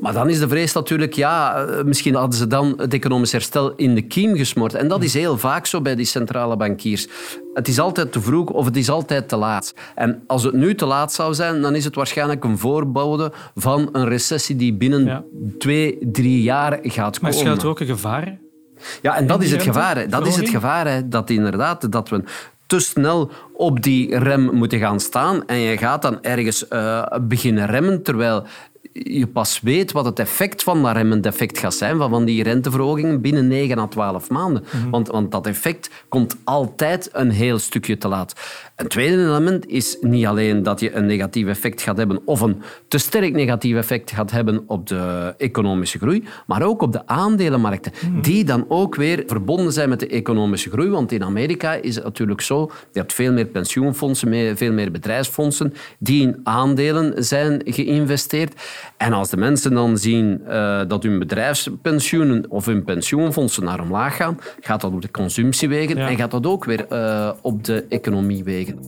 Maar 0.00 0.12
dan 0.12 0.28
is 0.28 0.38
de 0.38 0.48
vrees 0.48 0.72
natuurlijk, 0.72 1.14
ja, 1.14 1.64
eh, 1.64 1.84
misschien 1.84 2.14
hadden 2.14 2.38
ze 2.38 2.46
dan 2.46 2.74
het 2.76 2.94
economisch 2.94 3.32
herstel 3.32 3.72
in 3.76 3.94
de 3.94 4.02
kiem 4.02 4.36
gesmoord. 4.36 4.74
En 4.74 4.88
dat 4.88 5.02
is 5.02 5.14
heel 5.14 5.38
vaak 5.38 5.66
zo 5.66 5.80
bij 5.80 5.94
die 5.94 6.04
centrale 6.04 6.56
bankiers. 6.56 7.08
Het 7.54 7.68
is 7.68 7.78
altijd 7.78 8.12
te 8.12 8.20
vroeg 8.20 8.50
of 8.50 8.64
het 8.64 8.76
is 8.76 8.90
altijd 8.90 9.28
te 9.28 9.36
laat. 9.36 9.74
En 9.94 10.22
als 10.26 10.42
het 10.42 10.54
nu 10.54 10.74
te 10.74 10.86
laat 10.86 11.12
zou 11.12 11.34
zijn, 11.34 11.60
dan 11.60 11.74
is 11.74 11.84
het 11.84 11.94
waarschijnlijk 11.94 12.44
een 12.44 12.58
voorbode 12.58 13.32
van 13.54 13.88
een 13.92 14.08
recessie 14.08 14.56
die 14.56 14.74
binnen 14.74 15.24
twee, 15.58 15.98
drie 16.12 16.42
jaar 16.42 16.78
gaat 16.82 17.18
komen. 17.18 17.20
Maar 17.20 17.32
schuilt 17.32 17.62
er 17.62 17.68
ook 17.68 17.80
een 17.80 17.86
gevaar? 17.86 18.38
Ja, 19.02 19.16
en 19.16 19.26
dat 19.26 19.42
is 19.42 19.50
het 19.50 19.62
gevaar. 19.62 20.08
Dat 20.08 20.26
is 20.26 20.36
het 20.36 20.48
gevaar, 20.48 21.08
dat 21.08 21.30
inderdaad, 21.30 21.92
dat 21.92 22.08
we 22.08 22.22
te 22.70 22.80
snel 22.80 23.30
op 23.52 23.82
die 23.82 24.18
rem 24.18 24.54
moeten 24.54 24.78
gaan 24.78 25.00
staan 25.00 25.46
en 25.46 25.58
je 25.58 25.76
gaat 25.76 26.02
dan 26.02 26.22
ergens 26.22 26.64
uh, 26.70 27.06
beginnen 27.20 27.66
remmen, 27.66 28.02
terwijl 28.02 28.44
je 29.02 29.26
pas 29.26 29.60
weet 29.60 29.92
wat 29.92 30.04
het 30.04 30.18
effect 30.18 30.62
van 30.62 30.82
dat 30.82 30.92
remmend 30.92 31.26
effect 31.26 31.58
gaat 31.58 31.74
zijn, 31.74 31.98
van 31.98 32.24
die 32.24 32.42
renteverhogingen 32.42 33.20
binnen 33.20 33.48
9 33.48 33.78
à 33.78 33.86
12 33.86 34.30
maanden. 34.30 34.64
Mhm. 34.70 34.90
want, 34.90 35.08
want 35.08 35.30
dat 35.30 35.46
effect 35.46 35.90
komt 36.08 36.36
altijd 36.44 37.08
een 37.12 37.30
heel 37.30 37.58
stukje 37.58 37.98
te 37.98 38.08
laat. 38.08 38.34
Een 38.76 38.88
tweede 38.88 39.22
element 39.22 39.66
is 39.66 39.96
niet 40.00 40.26
alleen 40.26 40.62
dat 40.62 40.80
je 40.80 40.94
een 40.94 41.06
negatief 41.06 41.46
effect 41.46 41.82
gaat 41.82 41.96
hebben 41.96 42.20
of 42.24 42.40
een 42.40 42.62
te 42.88 42.98
sterk 42.98 43.32
negatief 43.32 43.76
effect 43.76 44.10
gaat 44.10 44.30
hebben 44.30 44.64
op 44.66 44.86
de 44.86 45.34
economische 45.38 45.98
groei, 45.98 46.24
maar 46.46 46.62
ook 46.62 46.82
op 46.82 46.92
de 46.92 47.06
aandelenmarkten, 47.06 47.92
mhm. 47.92 48.20
die 48.20 48.44
dan 48.44 48.64
ook 48.68 48.94
weer 48.94 49.22
verbonden 49.26 49.72
zijn 49.72 49.88
met 49.88 50.00
de 50.00 50.06
economische 50.06 50.70
groei. 50.70 50.88
Want 50.88 51.12
in 51.12 51.24
Amerika 51.24 51.72
is 51.72 51.94
het 51.94 52.04
natuurlijk 52.04 52.40
zo, 52.40 52.70
je 52.92 52.98
hebt 52.98 53.12
veel 53.12 53.32
meer 53.32 53.46
pensioenfondsen, 53.46 54.56
veel 54.56 54.72
meer 54.72 54.90
bedrijfsfondsen 54.90 55.74
die 55.98 56.22
in 56.22 56.40
aandelen 56.42 57.24
zijn 57.24 57.60
geïnvesteerd. 57.64 58.54
En 58.96 59.12
als 59.12 59.30
de 59.30 59.36
mensen 59.36 59.74
dan 59.74 59.98
zien 59.98 60.42
uh, 60.48 60.80
dat 60.88 61.02
hun 61.02 61.18
bedrijfspensioenen 61.18 62.44
of 62.48 62.66
hun 62.66 62.84
pensioenfondsen 62.84 63.64
naar 63.64 63.80
omlaag 63.80 64.16
gaan, 64.16 64.38
gaat 64.60 64.80
dat 64.80 64.92
op 64.92 65.02
de 65.02 65.10
consumptie 65.10 65.68
wegen 65.68 65.98
en 65.98 66.16
gaat 66.16 66.30
dat 66.30 66.46
ook 66.46 66.64
weer 66.64 66.86
uh, 66.92 67.30
op 67.40 67.64
de 67.64 67.86
economie 67.88 68.44
wegen. 68.44 68.78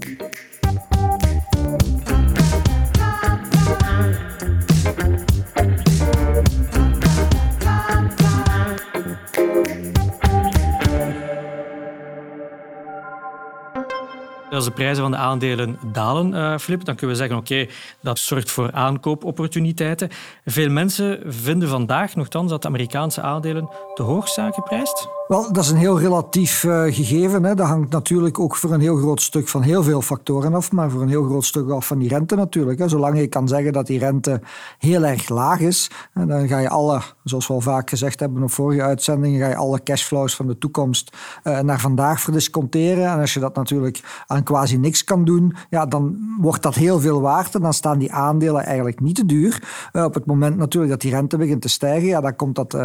Als 14.52 14.64
de 14.64 14.70
prijzen 14.70 15.02
van 15.02 15.10
de 15.10 15.16
aandelen 15.16 15.78
dalen, 15.92 16.32
uh, 16.32 16.58
Flip, 16.58 16.84
dan 16.84 16.94
kunnen 16.94 17.16
we 17.16 17.22
zeggen 17.22 17.38
oké, 17.38 17.66
dat 18.00 18.18
zorgt 18.18 18.50
voor 18.50 18.72
aankoopopportuniteiten. 18.72 20.08
Veel 20.44 20.70
mensen 20.70 21.20
vinden 21.26 21.68
vandaag 21.68 22.14
nogthans 22.16 22.50
dat 22.50 22.62
de 22.62 22.68
Amerikaanse 22.68 23.20
aandelen 23.20 23.70
te 23.94 24.02
hoog 24.02 24.28
zijn 24.28 24.52
geprijsd. 24.52 25.08
Wel, 25.32 25.52
dat 25.52 25.64
is 25.64 25.70
een 25.70 25.76
heel 25.76 26.00
relatief 26.00 26.62
uh, 26.64 26.82
gegeven. 26.82 27.44
Hè. 27.44 27.54
Dat 27.54 27.66
hangt 27.66 27.90
natuurlijk 27.90 28.38
ook 28.38 28.56
voor 28.56 28.72
een 28.72 28.80
heel 28.80 28.96
groot 28.96 29.22
stuk 29.22 29.48
van 29.48 29.62
heel 29.62 29.82
veel 29.82 30.02
factoren 30.02 30.54
af, 30.54 30.72
maar 30.72 30.90
voor 30.90 31.02
een 31.02 31.08
heel 31.08 31.24
groot 31.24 31.44
stuk 31.44 31.70
af 31.70 31.86
van 31.86 31.98
die 31.98 32.08
rente 32.08 32.36
natuurlijk. 32.36 32.78
Hè. 32.78 32.88
Zolang 32.88 33.18
je 33.18 33.26
kan 33.26 33.48
zeggen 33.48 33.72
dat 33.72 33.86
die 33.86 33.98
rente 33.98 34.40
heel 34.78 35.04
erg 35.04 35.28
laag 35.28 35.60
is, 35.60 35.90
dan 36.14 36.48
ga 36.48 36.58
je 36.58 36.68
alle, 36.68 37.00
zoals 37.24 37.46
we 37.46 37.52
al 37.52 37.60
vaak 37.60 37.88
gezegd 37.88 38.20
hebben 38.20 38.42
op 38.42 38.50
vorige 38.50 38.82
uitzendingen, 38.82 39.40
ga 39.40 39.48
je 39.48 39.56
alle 39.56 39.82
cashflows 39.82 40.36
van 40.36 40.46
de 40.46 40.58
toekomst 40.58 41.16
uh, 41.44 41.60
naar 41.60 41.80
vandaag 41.80 42.20
verdisconteren. 42.20 43.06
En 43.06 43.20
als 43.20 43.34
je 43.34 43.40
dat 43.40 43.54
natuurlijk 43.54 44.24
aan 44.26 44.42
quasi 44.42 44.76
niks 44.76 45.04
kan 45.04 45.24
doen, 45.24 45.54
ja, 45.70 45.86
dan 45.86 46.16
wordt 46.40 46.62
dat 46.62 46.74
heel 46.74 47.00
veel 47.00 47.20
waard 47.20 47.54
en 47.54 47.60
dan 47.60 47.74
staan 47.74 47.98
die 47.98 48.12
aandelen 48.12 48.64
eigenlijk 48.64 49.00
niet 49.00 49.16
te 49.16 49.26
duur. 49.26 49.62
Uh, 49.92 50.04
op 50.04 50.14
het 50.14 50.26
moment 50.26 50.56
natuurlijk 50.56 50.92
dat 50.92 51.00
die 51.00 51.10
rente 51.10 51.36
begint 51.36 51.62
te 51.62 51.68
stijgen, 51.68 52.08
ja, 52.08 52.20
dan 52.20 52.36
komt 52.36 52.54
dat 52.54 52.76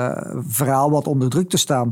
verhaal 0.48 0.92
wat 0.92 1.08
onder 1.08 1.30
druk 1.30 1.50
te 1.50 1.58
staan. 1.58 1.92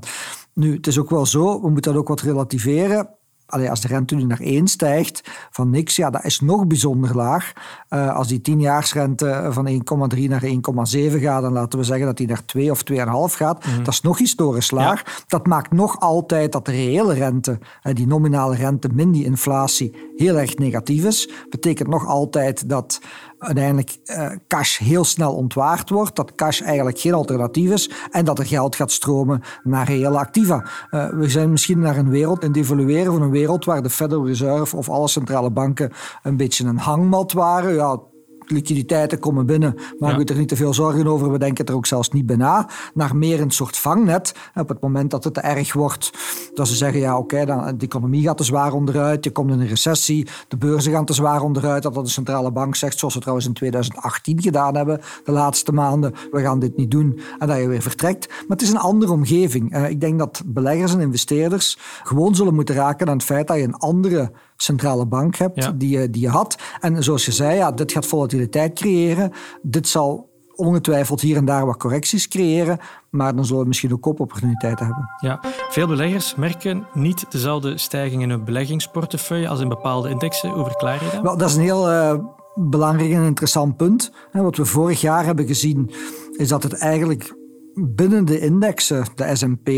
Nu, 0.55 0.75
het 0.75 0.87
is 0.87 0.99
ook 0.99 1.09
wel 1.09 1.25
zo, 1.25 1.61
we 1.61 1.69
moeten 1.69 1.91
dat 1.91 2.01
ook 2.01 2.07
wat 2.07 2.21
relativeren. 2.21 3.09
Allee, 3.45 3.69
als 3.69 3.81
de 3.81 3.87
rente 3.87 4.15
nu 4.15 4.23
naar 4.23 4.39
1 4.39 4.67
stijgt 4.67 5.21
van 5.51 5.69
niks, 5.69 5.95
ja, 5.95 6.09
dat 6.09 6.23
is 6.23 6.39
nog 6.39 6.67
bijzonder 6.67 7.15
laag. 7.15 7.53
Uh, 7.89 8.15
als 8.15 8.27
die 8.27 8.41
10-jaarsrente 8.51 9.47
van 9.49 9.67
1,3 10.15 10.27
naar 10.27 10.43
1,7 10.43 11.21
gaat, 11.21 11.41
dan 11.41 11.53
laten 11.53 11.79
we 11.79 11.85
zeggen 11.85 12.05
dat 12.05 12.17
die 12.17 12.27
naar 12.27 12.45
2 12.45 12.71
of 12.71 12.83
2,5 12.91 12.95
gaat. 13.35 13.65
Mm 13.65 13.83
Dat 13.83 13.93
is 13.93 14.01
nog 14.01 14.17
historisch 14.17 14.71
laag. 14.71 15.03
Ja. 15.05 15.11
Dat 15.27 15.47
maakt 15.47 15.71
nog 15.71 15.99
altijd 15.99 16.51
dat 16.51 16.65
de 16.65 16.71
reële 16.71 17.13
rente, 17.13 17.59
die 17.93 18.07
nominale 18.07 18.55
rente 18.55 18.89
min 18.93 19.11
die 19.11 19.25
inflatie, 19.25 20.13
heel 20.15 20.37
erg 20.37 20.57
negatief 20.57 21.05
is. 21.05 21.29
Betekent 21.49 21.89
nog 21.89 22.07
altijd 22.07 22.69
dat 22.69 23.01
uiteindelijk 23.45 23.97
uh, 24.05 24.31
cash 24.47 24.77
heel 24.77 25.03
snel 25.03 25.33
ontwaard 25.33 25.89
wordt, 25.89 26.15
dat 26.15 26.35
cash 26.35 26.61
eigenlijk 26.61 26.99
geen 26.99 27.13
alternatief 27.13 27.71
is 27.71 27.89
en 28.11 28.25
dat 28.25 28.39
er 28.39 28.45
geld 28.45 28.75
gaat 28.75 28.91
stromen 28.91 29.41
naar 29.63 29.87
reële 29.87 30.17
activa. 30.17 30.69
Uh, 30.91 31.09
we 31.09 31.29
zijn 31.29 31.51
misschien 31.51 31.79
naar 31.79 31.97
een 31.97 32.09
wereld 32.09 32.43
in 32.43 32.53
evolueren 32.53 33.13
van 33.13 33.21
een 33.21 33.29
wereld 33.29 33.65
waar 33.65 33.83
de 33.83 33.89
Federal 33.89 34.27
Reserve 34.27 34.75
of 34.75 34.89
alle 34.89 35.07
centrale 35.07 35.51
banken 35.51 35.91
een 36.23 36.37
beetje 36.37 36.65
een 36.65 36.77
hangmat 36.77 37.31
waren. 37.33 37.73
Ja, 37.73 37.99
liquiditeiten 38.45 39.19
komen 39.19 39.45
binnen. 39.45 39.75
Ja. 39.99 40.17
u 40.17 40.23
er 40.23 40.37
niet 40.37 40.47
te 40.47 40.55
veel 40.55 40.73
zorgen 40.73 41.07
over. 41.07 41.31
We 41.31 41.37
denken 41.37 41.65
er 41.65 41.75
ook 41.75 41.85
zelfs 41.85 42.09
niet 42.09 42.25
bij 42.25 42.35
na. 42.35 42.69
Naar 42.93 43.15
meer 43.15 43.41
een 43.41 43.51
soort 43.51 43.77
vangnet. 43.77 44.35
Op 44.55 44.69
het 44.69 44.81
moment 44.81 45.11
dat 45.11 45.23
het 45.23 45.33
te 45.33 45.39
erg 45.39 45.73
wordt, 45.73 46.11
dat 46.53 46.67
ze 46.67 46.75
zeggen, 46.75 46.99
ja 46.99 47.17
oké, 47.17 47.45
dan 47.45 47.77
de 47.77 47.85
economie 47.85 48.23
gaat 48.23 48.37
te 48.37 48.43
zwaar 48.43 48.73
onderuit. 48.73 49.23
Je 49.23 49.31
komt 49.31 49.51
in 49.51 49.59
een 49.59 49.67
recessie. 49.67 50.27
De 50.47 50.57
beurzen 50.57 50.91
gaan 50.91 51.05
te 51.05 51.13
zwaar 51.13 51.41
onderuit. 51.41 51.83
Dat 51.83 51.93
de 51.93 52.07
centrale 52.07 52.51
bank 52.51 52.75
zegt, 52.75 52.99
zoals 52.99 53.13
we 53.13 53.19
trouwens 53.19 53.47
in 53.47 53.53
2018 53.53 54.41
gedaan 54.41 54.75
hebben, 54.75 55.01
de 55.23 55.31
laatste 55.31 55.71
maanden. 55.71 56.13
We 56.31 56.41
gaan 56.41 56.59
dit 56.59 56.77
niet 56.77 56.91
doen. 56.91 57.19
En 57.39 57.47
dat 57.47 57.57
je 57.57 57.67
weer 57.67 57.81
vertrekt. 57.81 58.27
Maar 58.27 58.57
het 58.57 58.61
is 58.61 58.69
een 58.69 58.77
andere 58.77 59.11
omgeving. 59.11 59.75
Uh, 59.75 59.89
ik 59.89 60.01
denk 60.01 60.19
dat 60.19 60.41
beleggers 60.45 60.93
en 60.93 60.99
investeerders 60.99 61.77
gewoon 62.03 62.35
zullen 62.35 62.55
moeten 62.55 62.75
raken 62.75 63.07
aan 63.07 63.17
het 63.17 63.25
feit 63.25 63.47
dat 63.47 63.57
je 63.57 63.63
een 63.63 63.75
andere 63.75 64.31
centrale 64.55 65.05
bank 65.05 65.35
hebt 65.35 65.79
die, 65.79 65.99
je, 65.99 66.09
die 66.09 66.21
je 66.21 66.29
had. 66.29 66.57
En 66.79 67.03
zoals 67.03 67.25
je 67.25 67.31
zei, 67.31 67.55
ja, 67.55 67.71
dit 67.71 67.91
gaat 67.91 68.05
volatiliteit 68.05 68.73
creëren. 68.73 69.31
Dit 69.61 69.87
zal 69.87 70.33
ongetwijfeld 70.55 71.21
hier 71.21 71.37
en 71.37 71.45
daar 71.45 71.65
wat 71.65 71.77
correcties 71.77 72.27
creëren, 72.27 72.79
maar 73.09 73.35
dan 73.35 73.45
zullen 73.45 73.61
we 73.61 73.67
misschien 73.67 73.93
ook 73.93 74.01
koopopportuniteiten 74.01 74.85
hebben. 74.85 75.09
Ja, 75.19 75.39
veel 75.69 75.87
beleggers 75.87 76.35
merken 76.35 76.87
niet 76.93 77.25
dezelfde 77.29 77.77
stijging 77.77 78.21
in 78.21 78.29
hun 78.29 78.43
beleggingsportefeuille 78.43 79.47
als 79.47 79.59
in 79.59 79.69
bepaalde 79.69 80.09
indexen. 80.09 80.49
Hoe 80.49 80.65
verklaar 80.65 81.03
je 81.03 81.09
dat? 81.11 81.21
Wel, 81.21 81.37
dat 81.37 81.49
is 81.49 81.55
een 81.55 81.61
heel 81.61 81.91
uh, 81.91 82.13
belangrijk 82.55 83.11
en 83.11 83.23
interessant 83.23 83.77
punt. 83.77 84.11
Wat 84.31 84.57
we 84.57 84.65
vorig 84.65 85.01
jaar 85.01 85.25
hebben 85.25 85.47
gezien, 85.47 85.91
is 86.31 86.47
dat 86.47 86.63
het 86.63 86.73
eigenlijk 86.73 87.35
binnen 87.75 88.25
de 88.25 88.39
indexen, 88.39 89.05
de 89.15 89.35
S&P, 89.35 89.67
eh, 89.67 89.73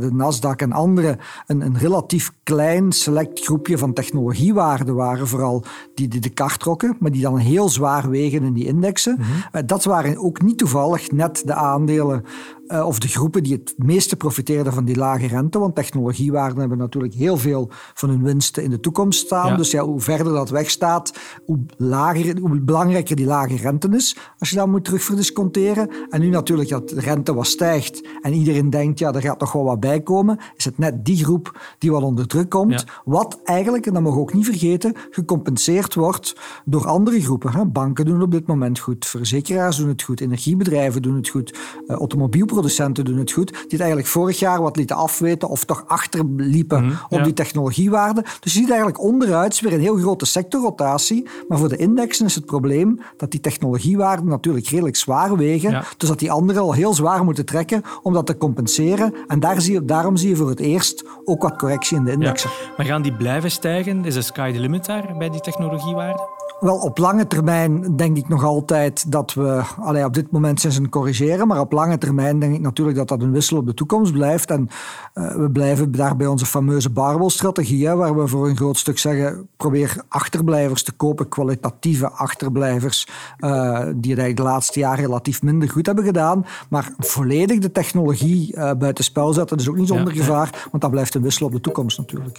de 0.00 0.10
Nasdaq 0.12 0.56
en 0.56 0.72
andere, 0.72 1.18
een, 1.46 1.60
een, 1.60 1.78
relatief 1.78 2.32
klein 2.42 2.92
select 2.92 3.44
groepje 3.44 3.78
van 3.78 3.92
technologiewaarden 3.92 4.94
waren 4.94 5.28
vooral 5.28 5.64
die, 5.94 6.08
die 6.08 6.20
de 6.20 6.28
kar 6.28 6.56
trokken, 6.56 6.96
maar 7.00 7.10
die 7.10 7.22
dan 7.22 7.36
heel 7.36 7.68
zwaar 7.68 8.10
wegen 8.10 8.42
in 8.42 8.52
die 8.52 8.66
indexen. 8.66 9.18
Mm 9.18 9.66
Dat 9.66 9.84
waren 9.84 10.18
ook 10.18 10.42
niet 10.42 10.58
toevallig 10.58 11.10
net 11.10 11.42
de 11.44 11.54
aandelen 11.54 12.24
uh, 12.72 12.86
of 12.86 12.98
de 12.98 13.08
groepen 13.08 13.42
die 13.42 13.52
het 13.52 13.74
meeste 13.76 14.16
profiteerden 14.16 14.72
van 14.72 14.84
die 14.84 14.96
lage 14.96 15.26
rente. 15.26 15.58
Want 15.58 15.74
technologiewaarden 15.74 16.58
hebben 16.58 16.78
natuurlijk 16.78 17.14
heel 17.14 17.36
veel 17.36 17.70
van 17.94 18.08
hun 18.08 18.22
winsten 18.22 18.62
in 18.62 18.70
de 18.70 18.80
toekomst 18.80 19.20
staan. 19.20 19.56
Dus 19.56 19.70
ja, 19.70 19.84
hoe 19.84 20.00
verder 20.00 20.32
dat 20.32 20.50
wegstaat, 20.50 21.12
hoe, 21.44 21.58
lager, 21.76 22.38
hoe 22.38 22.60
belangrijker 22.60 23.16
die 23.16 23.26
lage 23.26 23.56
rente 23.56 23.88
is. 23.88 24.16
Als 24.38 24.50
je 24.50 24.56
dat 24.56 24.66
moet 24.66 24.84
terugverdisconteren. 24.84 25.88
En 26.10 26.20
nu 26.20 26.28
natuurlijk 26.28 26.68
dat 26.68 26.88
de 26.88 27.00
rente 27.00 27.34
wat 27.34 27.46
stijgt 27.46 28.08
en 28.22 28.32
iedereen 28.32 28.70
denkt, 28.70 28.98
ja, 28.98 29.12
er 29.12 29.20
gaat 29.20 29.40
nog 29.40 29.52
wel 29.52 29.64
wat 29.64 29.80
bij 29.80 30.00
komen. 30.00 30.38
Is 30.56 30.64
het 30.64 30.78
net 30.78 31.04
die 31.04 31.24
groep 31.24 31.60
die 31.78 31.90
wat 31.90 32.02
onder 32.02 32.26
druk 32.26 32.50
komt. 32.50 32.84
Wat 33.04 33.40
eigenlijk, 33.44 33.86
en 33.86 33.92
dat 33.92 34.02
mag 34.02 34.16
ook 34.16 34.34
niet 34.34 34.44
vergeten, 34.44 34.94
gecompenseerd 35.10 35.94
wordt 35.94 36.36
door 36.64 36.86
andere 36.86 37.20
groepen. 37.20 37.52
Hè. 37.52 37.66
Banken 37.66 38.04
doen 38.04 38.14
het 38.14 38.24
op 38.24 38.30
dit 38.30 38.46
moment 38.46 38.78
goed. 38.78 39.06
Verzekeraars 39.06 39.76
doen 39.76 39.88
het 39.88 40.02
goed. 40.02 40.20
Energiebedrijven 40.20 41.02
doen 41.02 41.14
het 41.14 41.28
goed. 41.28 41.58
Uh, 41.86 41.96
automobielproducenten 41.96 42.61
producenten 42.62 43.04
doen 43.04 43.18
het 43.18 43.32
goed, 43.32 43.50
die 43.50 43.62
het 43.68 43.80
eigenlijk 43.80 44.08
vorig 44.08 44.38
jaar 44.38 44.62
wat 44.62 44.76
lieten 44.76 44.96
afweten 44.96 45.48
of 45.48 45.64
toch 45.64 45.84
achterliepen 45.86 46.84
mm, 46.84 46.98
op 47.08 47.24
die 47.24 47.32
technologiewaarden. 47.32 48.22
Dus 48.22 48.52
je 48.52 48.58
ziet 48.58 48.68
eigenlijk 48.68 49.00
onderuit 49.00 49.60
weer 49.60 49.72
een 49.72 49.80
heel 49.80 49.96
grote 49.96 50.26
sectorrotatie. 50.26 51.26
Maar 51.48 51.58
voor 51.58 51.68
de 51.68 51.76
indexen 51.76 52.26
is 52.26 52.34
het 52.34 52.44
probleem 52.46 53.00
dat 53.16 53.30
die 53.30 53.40
technologiewaarden 53.40 54.26
natuurlijk 54.26 54.68
redelijk 54.68 54.96
zwaar 54.96 55.36
wegen. 55.36 55.84
Dus 55.96 56.08
dat 56.08 56.18
die 56.18 56.30
anderen 56.30 56.62
al 56.62 56.72
heel 56.72 56.94
zwaar 56.94 57.24
moeten 57.24 57.44
trekken 57.44 57.82
om 58.02 58.12
dat 58.12 58.26
te 58.26 58.36
compenseren. 58.36 59.14
En 59.26 59.40
daar 59.40 59.60
zie 59.60 59.72
je, 59.72 59.84
daarom 59.84 60.16
zie 60.16 60.28
je 60.28 60.36
voor 60.36 60.48
het 60.48 60.60
eerst 60.60 61.04
ook 61.24 61.42
wat 61.42 61.56
correctie 61.56 61.96
in 61.96 62.04
de 62.04 62.10
indexen. 62.10 62.50
Maar 62.76 62.86
gaan 62.86 63.02
die 63.02 63.12
blijven 63.12 63.50
stijgen? 63.50 64.04
Is 64.04 64.14
de 64.14 64.22
sky 64.22 64.52
the 64.52 64.58
limit 64.58 64.86
daar 64.86 65.14
bij 65.18 65.28
die 65.28 65.40
technologiewaarden? 65.40 66.41
Wel, 66.62 66.76
op 66.76 66.98
lange 66.98 67.26
termijn 67.26 67.96
denk 67.96 68.16
ik 68.16 68.28
nog 68.28 68.44
altijd 68.44 69.12
dat 69.12 69.34
we, 69.34 69.62
allee, 69.80 70.04
op 70.04 70.14
dit 70.14 70.30
moment 70.30 70.60
zijn 70.60 70.72
ze 70.72 70.80
een 70.80 70.88
corrigeren, 70.88 71.46
maar 71.46 71.60
op 71.60 71.72
lange 71.72 71.98
termijn 71.98 72.38
denk 72.38 72.54
ik 72.54 72.60
natuurlijk 72.60 72.96
dat 72.96 73.08
dat 73.08 73.22
een 73.22 73.32
wissel 73.32 73.56
op 73.56 73.66
de 73.66 73.74
toekomst 73.74 74.12
blijft. 74.12 74.50
En 74.50 74.68
uh, 75.14 75.34
we 75.34 75.50
blijven 75.50 75.92
daar 75.92 76.16
bij 76.16 76.26
onze 76.26 76.46
fameuze 76.46 76.90
barbelstrategie, 76.90 77.88
waar 77.88 78.16
we 78.16 78.28
voor 78.28 78.48
een 78.48 78.56
groot 78.56 78.78
stuk 78.78 78.98
zeggen, 78.98 79.48
probeer 79.56 80.02
achterblijvers 80.08 80.82
te 80.82 80.92
kopen, 80.92 81.28
kwalitatieve 81.28 82.10
achterblijvers, 82.10 83.08
uh, 83.38 83.86
die 83.94 84.14
het 84.14 84.36
de 84.36 84.42
laatste 84.42 84.78
jaren 84.78 85.04
relatief 85.04 85.42
minder 85.42 85.70
goed 85.70 85.86
hebben 85.86 86.04
gedaan. 86.04 86.46
Maar 86.68 86.92
volledig 86.98 87.58
de 87.58 87.72
technologie 87.72 88.56
uh, 88.56 88.70
buiten 88.78 89.04
spel 89.04 89.32
zetten, 89.32 89.56
is 89.56 89.68
ook 89.68 89.76
niet 89.76 89.88
zonder 89.88 90.12
gevaar, 90.12 90.68
want 90.70 90.82
dat 90.82 90.90
blijft 90.90 91.14
een 91.14 91.22
wissel 91.22 91.46
op 91.46 91.52
de 91.52 91.60
toekomst 91.60 91.98
natuurlijk. 91.98 92.38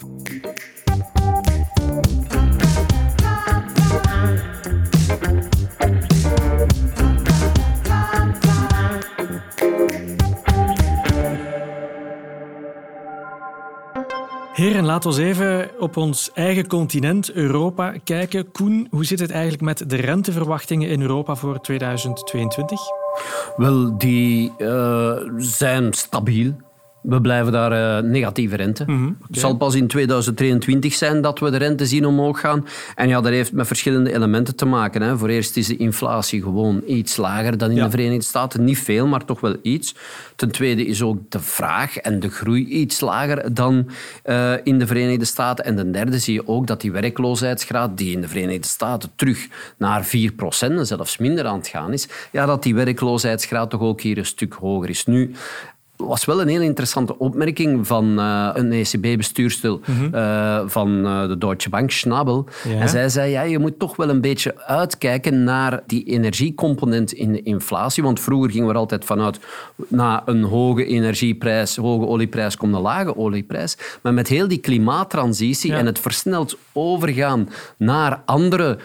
Heren, 14.54 14.86
laten 14.86 15.12
we 15.12 15.24
even 15.24 15.70
op 15.80 15.98
ons 15.98 16.32
eigen 16.34 16.68
continent, 16.68 17.32
Europa, 17.32 17.94
kijken. 18.04 18.52
Koen, 18.52 18.88
hoe 18.90 19.06
zit 19.06 19.20
het 19.20 19.32
eigenlijk 19.32 19.62
met 19.62 19.90
de 19.90 19.96
renteverwachtingen 19.96 20.90
in 20.90 21.02
Europa 21.02 21.36
voor 21.36 21.62
2022? 21.62 22.80
Wel, 23.58 23.98
die 23.98 24.54
uh, 24.58 25.18
zijn 25.38 25.94
stabiel. 25.94 26.54
We 27.04 27.22
blijven 27.22 27.52
daar 27.52 28.04
uh, 28.04 28.10
negatieve 28.10 28.56
rente. 28.56 28.84
Mm 28.88 29.18
Het 29.28 29.40
zal 29.40 29.56
pas 29.56 29.76
in 29.76 29.88
2023 29.88 30.94
zijn 30.94 31.22
dat 31.22 31.40
we 31.40 31.50
de 31.50 31.58
rente 31.58 31.86
zien 31.86 32.06
omhoog 32.06 32.40
gaan. 32.40 32.66
En 32.96 33.08
ja, 33.08 33.22
dat 33.22 33.32
heeft 33.32 33.52
met 33.52 33.68
verschillende 33.68 34.14
elementen 34.14 34.56
te 34.56 34.66
maken. 34.66 35.02
Hè. 35.02 35.18
Voor 35.18 35.30
eerst 35.30 35.58
is 35.58 35.68
de 35.68 35.78
inflatie 35.78 36.42
gewoon 36.42 36.82
iets 36.88 37.18
lager 37.18 37.58
dan 37.58 37.72
in 37.72 37.84
de 37.84 37.90
Verenigde 37.90 38.24
Staten. 38.24 38.64
Niet 38.64 38.80
veel, 38.80 39.08
maar 39.08 39.26
toch 39.26 39.40
wel 39.40 39.56
iets. 39.62 39.96
Ten 40.36 40.52
tweede 40.52 40.86
is 40.86 41.02
ook 41.02 41.18
de 41.30 41.40
vraag 41.40 41.98
en 41.98 42.20
de 42.20 42.30
groei 42.30 42.66
iets 42.66 43.00
lager 43.00 43.54
dan 43.54 43.90
uh, 44.26 44.54
in 44.64 44.80
de 44.80 44.88
Verenigde 44.88 45.26
Staten. 45.26 45.66
En 45.66 45.76
ten 45.76 45.92
derde 45.92 46.20
zie 46.20 46.34
je 46.34 46.48
ook 46.48 46.68
dat 46.68 46.82
die 46.82 46.92
werkloosheidsgraad, 46.92 47.98
die 47.98 48.12
in 48.16 48.22
de 48.22 48.28
Verenigde 48.28 48.68
Staten 48.68 49.12
terug 49.16 49.48
naar 49.78 50.06
4% 50.06 50.10
en 50.60 50.88
zelfs 50.88 51.18
minder 51.18 51.46
aan 51.46 51.58
het 51.58 51.68
gaan 51.68 51.94
is, 51.94 52.08
ja, 52.32 52.46
dat 52.46 52.64
die 52.64 52.76
werkloosheidsgraad 52.76 53.70
toch 53.70 53.82
ook 53.82 54.02
hier 54.02 54.18
een 54.18 54.26
stuk 54.26 54.54
hoger 54.54 54.90
is. 54.90 55.06
Nu, 55.06 55.32
was 56.06 56.26
wel 56.26 56.42
een 56.42 56.48
heel 56.48 56.62
interessante 56.62 57.18
opmerking 57.18 57.88
van 57.88 58.20
uh, 58.20 58.50
een 58.54 58.72
ECB-bestuurstel 58.72 59.82
mm 59.86 60.12
uh, 60.14 60.62
van 60.66 61.06
uh, 61.06 61.28
de 61.28 61.38
Deutsche 61.38 61.70
Bank, 61.70 61.92
Schnabel. 61.92 62.46
Ja. 62.68 62.80
En 62.80 62.90
zij 62.90 63.10
zei, 63.10 63.32
ja, 63.32 63.42
je 63.42 63.60
moet 63.60 63.80
toch 63.80 63.96
wel 63.96 64.10
een 64.10 64.22
beetje 64.22 64.66
uitkijken 64.66 65.44
naar 65.44 65.84
die 65.88 66.04
energiecomponent 66.04 67.12
in 67.12 67.32
de 67.32 67.42
inflatie. 67.42 68.04
Want 68.04 68.20
vroeger 68.20 68.52
gingen 68.52 68.68
we 68.68 68.74
er 68.74 68.80
altijd 68.80 69.06
vanuit, 69.06 69.40
na 69.88 70.24
een 70.26 70.44
hoge 70.44 70.86
energieprijs, 70.86 71.76
hoge 71.76 72.06
olieprijs, 72.06 72.58
komt 72.58 72.74
een 72.74 72.82
lage 72.82 73.18
olieprijs. 73.18 73.78
Maar 74.02 74.14
met 74.14 74.28
heel 74.28 74.48
die 74.48 74.58
klimaattransitie 74.58 75.72
ja. 75.72 75.78
en 75.78 75.86
het 75.86 76.00
versneld 76.00 76.58
overgaan 76.72 77.50
naar 77.78 78.22
andere 78.26 78.78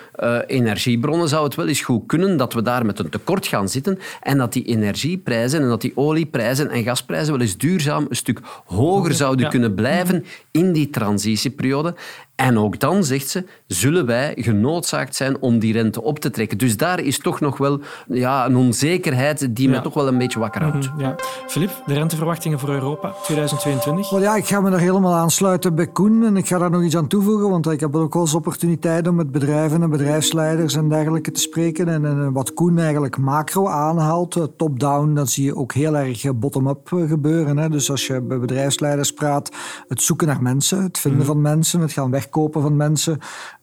energiebronnen, 0.47 1.29
zou 1.29 1.45
het 1.45 1.55
wel 1.55 1.69
eens 1.69 1.81
goed 1.81 2.07
kunnen 2.07 2.37
dat 2.37 2.53
we 2.53 2.63
daar 2.63 2.87
met 2.87 2.99
een 2.99 3.09
tekort 3.09 3.47
gaan 3.47 3.69
zitten 3.69 3.99
en 4.23 4.39
dat 4.39 4.53
die 4.53 4.65
energieprijzen 4.65 5.63
en 5.63 5.69
dat 5.69 5.81
die 5.81 5.93
olieprijzen 5.95 6.71
en 6.71 6.83
gas 6.83 7.03
gasprijzen 7.09 7.33
wel 7.33 7.47
eens 7.47 7.57
duurzaam 7.57 8.07
een 8.09 8.17
stuk 8.17 8.41
hoger 8.65 9.15
zouden 9.15 9.49
kunnen 9.49 9.75
blijven 9.75 10.25
in 10.59 10.73
die 10.73 10.91
transitieperiode. 10.91 11.95
En 12.35 12.59
ook 12.59 12.81
dan, 12.81 13.05
zegt 13.05 13.29
ze, 13.29 13.45
zullen 13.67 14.07
wij 14.07 14.33
genoodzaakt 14.37 15.17
zijn 15.17 15.41
om 15.41 15.59
die 15.59 15.73
rente 15.73 16.03
op 16.03 16.19
te 16.19 16.31
trekken. 16.31 16.59
Dus 16.59 16.77
daar 16.77 17.01
is 17.01 17.19
toch 17.19 17.41
nog 17.41 17.57
wel 17.57 17.81
ja, 18.09 18.47
een 18.47 18.57
onzekerheid 18.57 19.57
die 19.57 19.69
me 19.69 19.81
toch 19.81 19.95
wel 19.95 20.09
een 20.09 20.19
beetje 20.19 20.39
wakker 20.39 20.63
houdt. 20.63 20.91
Mhm, 20.91 21.01
ja. 21.01 21.15
Filip, 21.47 21.83
de 21.87 21.95
renteverwachtingen 21.95 22.59
voor 22.59 22.69
Europa 22.69 23.15
2022? 23.23 24.11
Well, 24.11 24.21
ja, 24.21 24.37
ik 24.37 24.47
ga 24.47 24.61
me 24.61 24.71
daar 24.71 24.81
helemaal 24.81 25.15
aansluiten 25.15 25.75
bij 25.75 25.87
Koen. 25.87 26.25
En 26.25 26.37
ik 26.37 26.47
ga 26.47 26.59
daar 26.59 26.71
nog 26.71 26.83
iets 26.83 26.97
aan 26.97 27.07
toevoegen, 27.07 27.51
want 27.51 27.71
ik 27.71 27.81
heb 27.81 27.97
ook 27.97 28.13
wel 28.13 28.23
eens 28.23 28.35
opportuniteiten 28.35 29.11
om 29.11 29.17
met 29.17 29.33
bedrijven 29.33 29.83
en 29.83 29.91
bedrijfsleiders 29.91 30.75
en 30.75 30.89
dergelijke 30.89 31.31
te 31.31 31.41
spreken. 31.41 31.89
En, 31.89 32.05
en 32.05 32.33
wat 32.33 32.55
Koen 32.55 32.79
eigenlijk 32.79 33.19
macro 33.19 33.69
aanhaalt, 33.69 34.37
eh, 34.37 34.43
top-down, 34.57 35.15
dat 35.15 35.31
zie 35.31 35.45
je 35.45 35.57
ook 35.57 35.73
heel 35.73 35.97
erg 35.97 36.25
eh, 36.25 36.31
bottom-up 36.35 36.93
eh, 36.93 37.09
gebeuren. 37.09 37.57
Hè. 37.57 37.69
Dus 37.69 37.91
als 37.91 38.07
je 38.07 38.21
bij 38.21 38.39
bedrijfsleiders 38.39 39.13
praat, 39.13 39.51
het 39.89 40.03
zoeken 40.03 40.27
naar 40.27 40.37
mensen, 40.49 40.83
het 40.83 40.99
vinden 40.99 41.21
mhm. 41.21 41.29
van 41.29 41.41
mensen, 41.41 41.81
het 41.81 41.93
gaan 41.93 42.11
weg 42.11 42.29
kopen 42.29 42.63
van 42.63 42.77
mensen. 42.77 43.19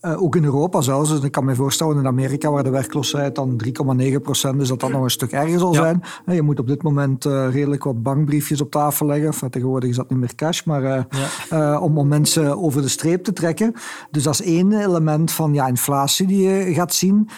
Uh, 0.06 0.22
ook 0.22 0.36
in 0.36 0.44
Europa 0.44 0.82
zelfs. 0.82 1.10
Dus 1.10 1.22
ik 1.22 1.32
kan 1.32 1.46
me 1.46 1.56
voorstellen 1.56 1.98
in 1.98 2.08
Amerika, 2.08 2.52
waar 2.52 2.64
de 2.64 2.70
werkloosheid 2.70 3.36
dan 3.36 3.62
3,9 3.66 4.22
procent 4.22 4.62
is, 4.62 4.68
dat 4.68 4.80
dat 4.80 4.92
nog 4.92 5.04
een 5.04 5.10
stuk 5.10 5.32
erger 5.32 5.60
zal 5.60 5.74
zijn. 5.74 6.04
je 6.26 6.42
moet 6.42 6.60
op 6.60 6.68
dit 6.68 6.84
moment 6.84 7.26
uh, 7.26 7.48
redelijk 7.52 7.84
wat 7.84 8.04
bankbriefjes 8.04 8.62
op 8.62 8.72
tafel 8.72 9.06
leggen. 9.06 9.26
Enfin, 9.26 9.50
tegenwoordig 9.50 9.90
is 9.90 9.96
dat 9.96 10.10
niet 10.10 10.20
meer 10.20 10.36
cash, 10.36 10.64
maar 10.64 11.08
ja. 11.50 11.80
om, 11.80 11.98
om 11.98 12.08
mensen 12.08 12.58
over 12.58 12.82
de 12.82 12.88
streep 12.88 13.24
te 13.24 13.34
trekken. 13.34 13.74
Dus 14.12 14.24
dat 14.24 14.34
is 14.34 14.42
één 14.42 14.74
element 14.74 15.32
van 15.32 15.54
ja, 15.54 15.68
inflatie 15.68 16.28
die 16.28 16.48
je 16.48 16.74
gaat 16.74 16.94
zien. 16.94 17.30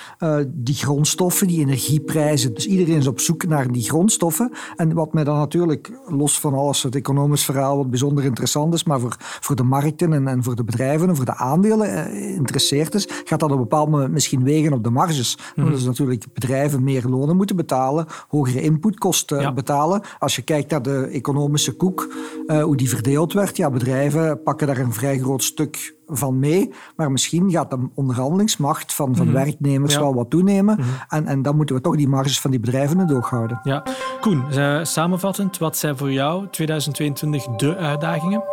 die 0.47 0.75
grondstoffen, 0.75 1.47
die 1.47 1.59
energieprijzen. 1.59 2.53
Dus 2.53 2.67
iedereen 2.67 2.97
is 2.97 3.07
op 3.07 3.19
zoek 3.19 3.47
naar 3.47 3.71
die 3.71 3.83
grondstoffen. 3.83 4.51
En 4.75 4.93
wat 4.93 5.13
mij 5.13 5.23
dan 5.23 5.37
natuurlijk, 5.37 5.99
los 6.07 6.39
van 6.39 6.53
alles 6.53 6.83
het 6.83 6.95
economisch 6.95 7.45
verhaal, 7.45 7.77
wat 7.77 7.89
bijzonder 7.89 8.23
interessant 8.23 8.73
is, 8.73 8.83
maar 8.83 8.99
voor, 8.99 9.15
voor 9.19 9.55
de 9.55 9.63
markten 9.63 10.13
en, 10.13 10.27
en 10.27 10.43
voor 10.43 10.55
de 10.55 10.63
bedrijven 10.63 11.09
en 11.09 11.15
voor 11.15 11.25
de 11.25 11.35
aandelen 11.35 12.11
interessant 12.13 12.55
geïnteresseerd 12.59 12.93
is, 12.93 13.07
gaat 13.25 13.39
dat 13.39 13.51
op 13.51 13.57
een 13.57 13.63
bepaald 13.63 13.89
moment 13.89 14.11
misschien 14.11 14.43
wegen 14.43 14.73
op 14.73 14.83
de 14.83 14.89
marges. 14.89 15.37
Mm 15.55 15.71
Dus 15.71 15.83
natuurlijk 15.83 16.25
bedrijven 16.33 16.83
meer 16.83 17.03
lonen 17.07 17.35
moeten 17.35 17.55
betalen, 17.55 18.05
hogere 18.27 18.61
inputkosten 18.61 19.53
betalen. 19.55 20.01
Als 20.19 20.35
je 20.35 20.41
kijkt 20.41 20.71
naar 20.71 20.81
de 20.81 21.09
economische 21.11 21.71
koek, 21.71 22.13
uh, 22.47 22.63
hoe 22.63 22.77
die 22.77 22.89
verdeeld 22.89 23.33
werd, 23.33 23.57
ja, 23.57 23.69
bedrijven 23.69 24.43
pakken 24.43 24.67
daar 24.67 24.77
een 24.77 24.93
vrij 24.93 25.19
groot 25.19 25.43
stuk 25.43 25.95
van 26.07 26.39
mee. 26.39 26.73
Maar 26.95 27.11
misschien 27.11 27.51
gaat 27.51 27.69
de 27.69 27.89
onderhandelingsmacht 27.95 28.93
van, 28.93 29.15
van 29.15 29.25
mhm. 29.25 29.35
werknemers 29.35 29.97
wel 29.97 30.13
wat 30.13 30.29
toenemen. 30.29 30.75
Mhm. 30.79 30.87
en, 31.09 31.25
en 31.25 31.41
dan 31.41 31.55
moeten 31.55 31.75
we 31.75 31.81
toch 31.81 31.95
die 31.95 32.07
marges 32.07 32.41
van 32.41 32.51
die 32.51 32.59
bedrijven 32.59 32.99
in 32.99 33.07
het 33.07 33.17
oog 33.17 33.29
houden. 33.29 33.59
Ja. 33.63 33.83
Koen, 34.21 34.43
uh, 34.51 34.83
samenvattend, 34.83 35.57
wat 35.57 35.77
zijn 35.77 35.97
voor 35.97 36.11
jou 36.11 36.47
2022 36.51 37.45
de 37.45 37.75
uitdagingen? 37.75 38.43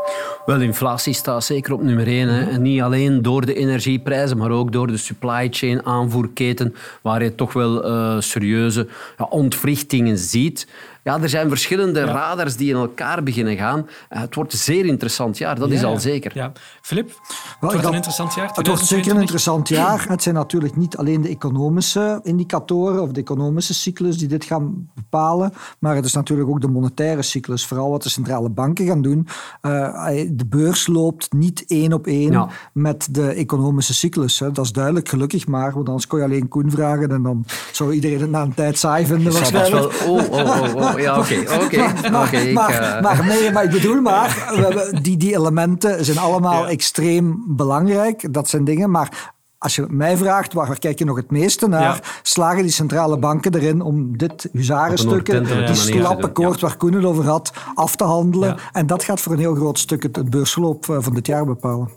Wel, 0.46 0.60
inflatie 0.60 1.12
staat 1.12 1.44
zeker 1.44 1.72
op 1.72 1.82
nummer 1.82 2.06
één. 2.06 2.28
Hè. 2.28 2.50
En 2.50 2.62
niet 2.62 2.80
alleen 2.80 3.22
door 3.22 3.46
de 3.46 3.54
energieprijzen, 3.54 4.36
maar 4.36 4.50
ook 4.50 4.72
door 4.72 4.86
de 4.86 4.96
supply 4.96 5.48
chain 5.50 5.86
aanvoerketen, 5.86 6.74
waar 7.02 7.22
je 7.22 7.34
toch 7.34 7.52
wel 7.52 7.86
uh, 7.90 8.20
serieuze 8.20 8.88
ja, 9.18 9.24
ontwrichtingen 9.24 10.18
ziet. 10.18 10.66
Ja, 11.04 11.20
er 11.20 11.28
zijn 11.28 11.48
verschillende 11.48 12.04
radars 12.04 12.56
die 12.56 12.70
in 12.70 12.76
elkaar 12.76 13.22
beginnen 13.22 13.56
gaan. 13.56 13.86
Eh, 14.08 14.20
het 14.20 14.34
wordt 14.34 14.52
een 14.52 14.58
zeer 14.58 14.84
interessant 14.84 15.38
jaar, 15.38 15.58
dat 15.58 15.70
is 15.70 15.84
al 15.84 15.98
zeker. 15.98 16.30
Ja. 16.34 16.52
Filip, 16.82 17.08
het 17.08 17.72
wordt 17.72 17.84
een 17.84 17.94
interessant 17.94 18.34
jaar? 18.34 18.50
Het 18.54 18.66
wordt 18.66 18.86
zeker 18.86 19.14
een 19.14 19.20
interessant 19.20 19.68
jaar. 19.68 20.08
Het 20.08 20.22
zijn 20.22 20.34
natuurlijk 20.34 20.76
niet 20.76 20.96
alleen 20.96 21.22
de 21.22 21.28
economische 21.28 22.20
indicatoren 22.22 23.02
of 23.02 23.10
de 23.10 23.20
economische 23.20 23.74
cyclus 23.74 24.18
die 24.18 24.28
dit 24.28 24.44
gaan 24.44 24.90
bepalen, 24.94 25.52
maar 25.78 25.94
het 25.94 26.04
is 26.04 26.12
natuurlijk 26.12 26.48
ook 26.48 26.60
de 26.60 26.68
monetaire 26.68 27.22
cyclus. 27.22 27.66
Vooral 27.66 27.90
wat 27.90 28.02
de 28.02 28.08
centrale 28.08 28.48
banken 28.48 28.86
gaan 28.86 29.02
doen. 29.02 29.26
Uh, 29.62 30.26
de 30.30 30.46
beurs 30.46 30.86
loopt 30.86 31.32
niet 31.32 31.64
één 31.66 31.92
op 31.92 32.06
één 32.06 32.48
met 32.72 33.08
de 33.10 33.28
economische 33.28 33.94
cyclus. 33.94 34.38
Hè. 34.38 34.52
Dat 34.52 34.64
is 34.64 34.72
duidelijk, 34.72 35.08
gelukkig 35.08 35.46
maar, 35.46 35.72
want 35.72 35.86
anders 35.86 36.06
kon 36.06 36.18
je 36.18 36.24
alleen 36.24 36.48
Koen 36.48 36.70
vragen 36.70 37.10
en 37.10 37.22
dan 37.22 37.44
zou 37.72 37.92
iedereen 37.92 38.20
het 38.20 38.30
na 38.30 38.42
een 38.42 38.54
tijd 38.54 38.78
saai 38.78 39.06
vinden. 39.06 39.32
Wel, 39.70 39.90
oh, 40.06 40.30
oh, 40.30 40.74
oh, 40.74 40.93
oh 40.94 41.00
ja, 41.00 41.18
oké. 41.18 41.34
oké, 42.22 42.52
maar, 42.52 42.70
eh, 42.70 43.02
maar, 43.02 43.26
nee, 43.26 43.52
maar 43.52 43.64
ik 43.64 43.70
bedoel 43.70 44.00
maar, 44.00 44.52
die, 45.02 45.16
die 45.16 45.34
elementen 45.34 46.04
zijn 46.04 46.18
allemaal 46.18 46.66
extreem 46.66 47.44
belangrijk. 47.46 48.32
Dat 48.32 48.48
zijn 48.48 48.64
dingen, 48.64 48.90
maar 48.90 49.32
als 49.64 49.74
je 49.74 49.86
mij 49.88 50.16
vraagt, 50.16 50.52
waar 50.52 50.78
kijk 50.78 50.98
je 50.98 51.04
nog 51.04 51.16
het 51.16 51.30
meeste 51.30 51.68
naar, 51.68 52.18
slagen 52.22 52.62
die 52.62 52.72
centrale 52.72 53.18
banken 53.18 53.54
erin 53.54 53.80
om 53.80 54.16
dit 54.18 54.48
huzarenstukken, 54.52 55.66
die 55.66 55.74
slappe 55.74 56.28
koord 56.28 56.60
waar 56.60 56.76
Koen 56.76 56.92
het 56.92 57.04
over 57.04 57.24
had, 57.24 57.52
af 57.74 57.96
te 57.96 58.04
handelen. 58.04 58.56
En 58.72 58.86
dat 58.86 59.04
gaat 59.04 59.20
voor 59.20 59.32
een 59.32 59.38
heel 59.38 59.54
groot 59.54 59.78
stuk 59.78 60.02
het, 60.02 60.16
het 60.16 60.30
beursloop 60.30 60.88
eh, 60.88 60.96
van 61.00 61.14
dit 61.14 61.26
jaar 61.26 61.44
bepalen. 61.44 61.88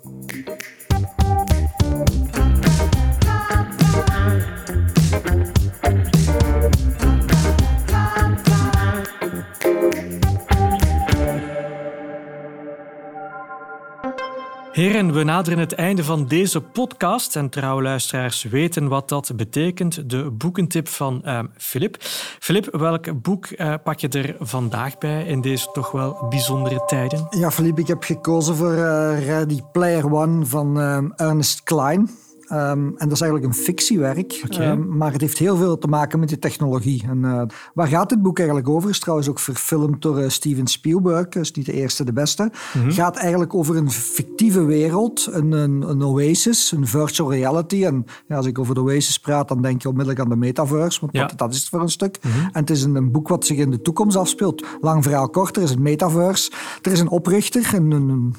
Heren, 14.77 15.13
we 15.13 15.23
naderen 15.23 15.59
het 15.59 15.73
einde 15.73 16.03
van 16.03 16.27
deze 16.27 16.61
podcast. 16.61 17.35
En 17.35 17.49
trouwe 17.49 17.81
luisteraars 17.81 18.43
weten 18.43 18.87
wat 18.87 19.09
dat 19.09 19.31
betekent. 19.35 20.09
De 20.09 20.31
boekentip 20.31 20.87
van 20.87 21.21
uh, 21.25 21.39
Filip. 21.57 21.95
Filip, 22.39 22.67
welk 22.71 23.21
boek 23.21 23.49
uh, 23.49 23.73
pak 23.83 23.99
je 23.99 24.07
er 24.07 24.35
vandaag 24.39 24.97
bij 24.97 25.23
in 25.23 25.41
deze 25.41 25.71
toch 25.71 25.91
wel 25.91 26.25
bijzondere 26.29 26.85
tijden? 26.85 27.27
Ja, 27.29 27.51
Filip, 27.51 27.79
ik 27.79 27.87
heb 27.87 28.03
gekozen 28.03 28.55
voor 28.55 28.73
uh, 28.73 29.25
Ready 29.25 29.61
Player 29.71 30.13
One 30.13 30.45
van 30.45 30.81
Ernest 31.15 31.63
Klein. 31.63 32.09
Ehm, 32.47 32.87
en 32.87 32.95
dat 32.97 33.11
is 33.11 33.21
eigenlijk 33.21 33.53
een 33.53 33.63
fictiewerk, 33.63 34.33
ehm, 34.49 34.97
maar 34.97 35.11
het 35.11 35.21
heeft 35.21 35.37
heel 35.37 35.55
veel 35.55 35.77
te 35.77 35.87
maken 35.87 36.19
met 36.19 36.29
de 36.29 36.39
technologie. 36.39 37.03
En, 37.07 37.17
uh, 37.17 37.41
waar 37.73 37.87
gaat 37.87 38.09
dit 38.09 38.21
boek 38.21 38.37
eigenlijk 38.37 38.69
over? 38.69 38.89
Is 38.89 38.99
trouwens 38.99 39.29
ook 39.29 39.39
verfilmd 39.39 40.01
door 40.01 40.21
uh, 40.21 40.29
Steven 40.29 40.67
Spielberg, 40.67 41.27
is 41.27 41.51
niet 41.51 41.65
de 41.65 41.73
eerste, 41.73 42.03
de 42.03 42.13
beste. 42.13 42.51
Mm 42.73 42.91
Gaat 42.91 43.15
eigenlijk 43.15 43.53
over 43.53 43.75
een 43.75 43.91
fictieve 43.91 44.65
wereld, 44.65 45.27
een, 45.31 45.51
een, 45.51 45.89
een, 45.89 46.03
oasis, 46.03 46.71
een 46.71 46.87
virtual 46.87 47.31
reality. 47.31 47.85
En 47.85 48.05
ja, 48.27 48.35
als 48.35 48.45
ik 48.45 48.59
over 48.59 48.75
de 48.75 48.81
oasis 48.81 49.19
praat, 49.19 49.47
dan 49.47 49.61
denk 49.61 49.81
je 49.81 49.87
onmiddellijk 49.87 50.23
aan 50.23 50.29
de 50.29 50.35
metaverse, 50.35 50.99
want 50.99 51.13
dat, 51.13 51.33
dat, 51.35 51.53
is 51.53 51.59
het 51.59 51.69
voor 51.69 51.81
een 51.81 51.89
stuk. 51.89 52.17
Mhm. 52.23 52.37
En 52.37 52.59
het 52.59 52.69
is 52.69 52.83
een, 52.83 52.95
een, 52.95 53.11
boek 53.11 53.27
wat 53.27 53.45
zich 53.45 53.57
in 53.57 53.71
de 53.71 53.81
toekomst 53.81 54.17
afspeelt. 54.17 54.65
Lang 54.81 55.03
verhaal 55.03 55.29
kort, 55.29 55.55
er 55.55 55.63
is 55.63 55.71
een 55.71 55.81
metaverse. 55.81 56.51
Er 56.81 56.91
is 56.91 56.99
een 56.99 57.09
oprichter, 57.09 57.73
een, 57.73 57.91
een, 57.91 58.35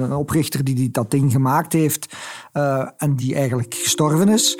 een 0.00 0.12
oprichter 0.12 0.64
die, 0.64 0.74
die 0.74 0.90
dat 0.90 1.10
ding 1.10 1.32
gemaakt 1.32 1.72
heeft. 1.72 2.16
Uh, 2.56 2.88
en 2.96 3.16
die 3.16 3.34
eigenlijk 3.34 3.74
gestorven 3.74 4.28
is. 4.28 4.58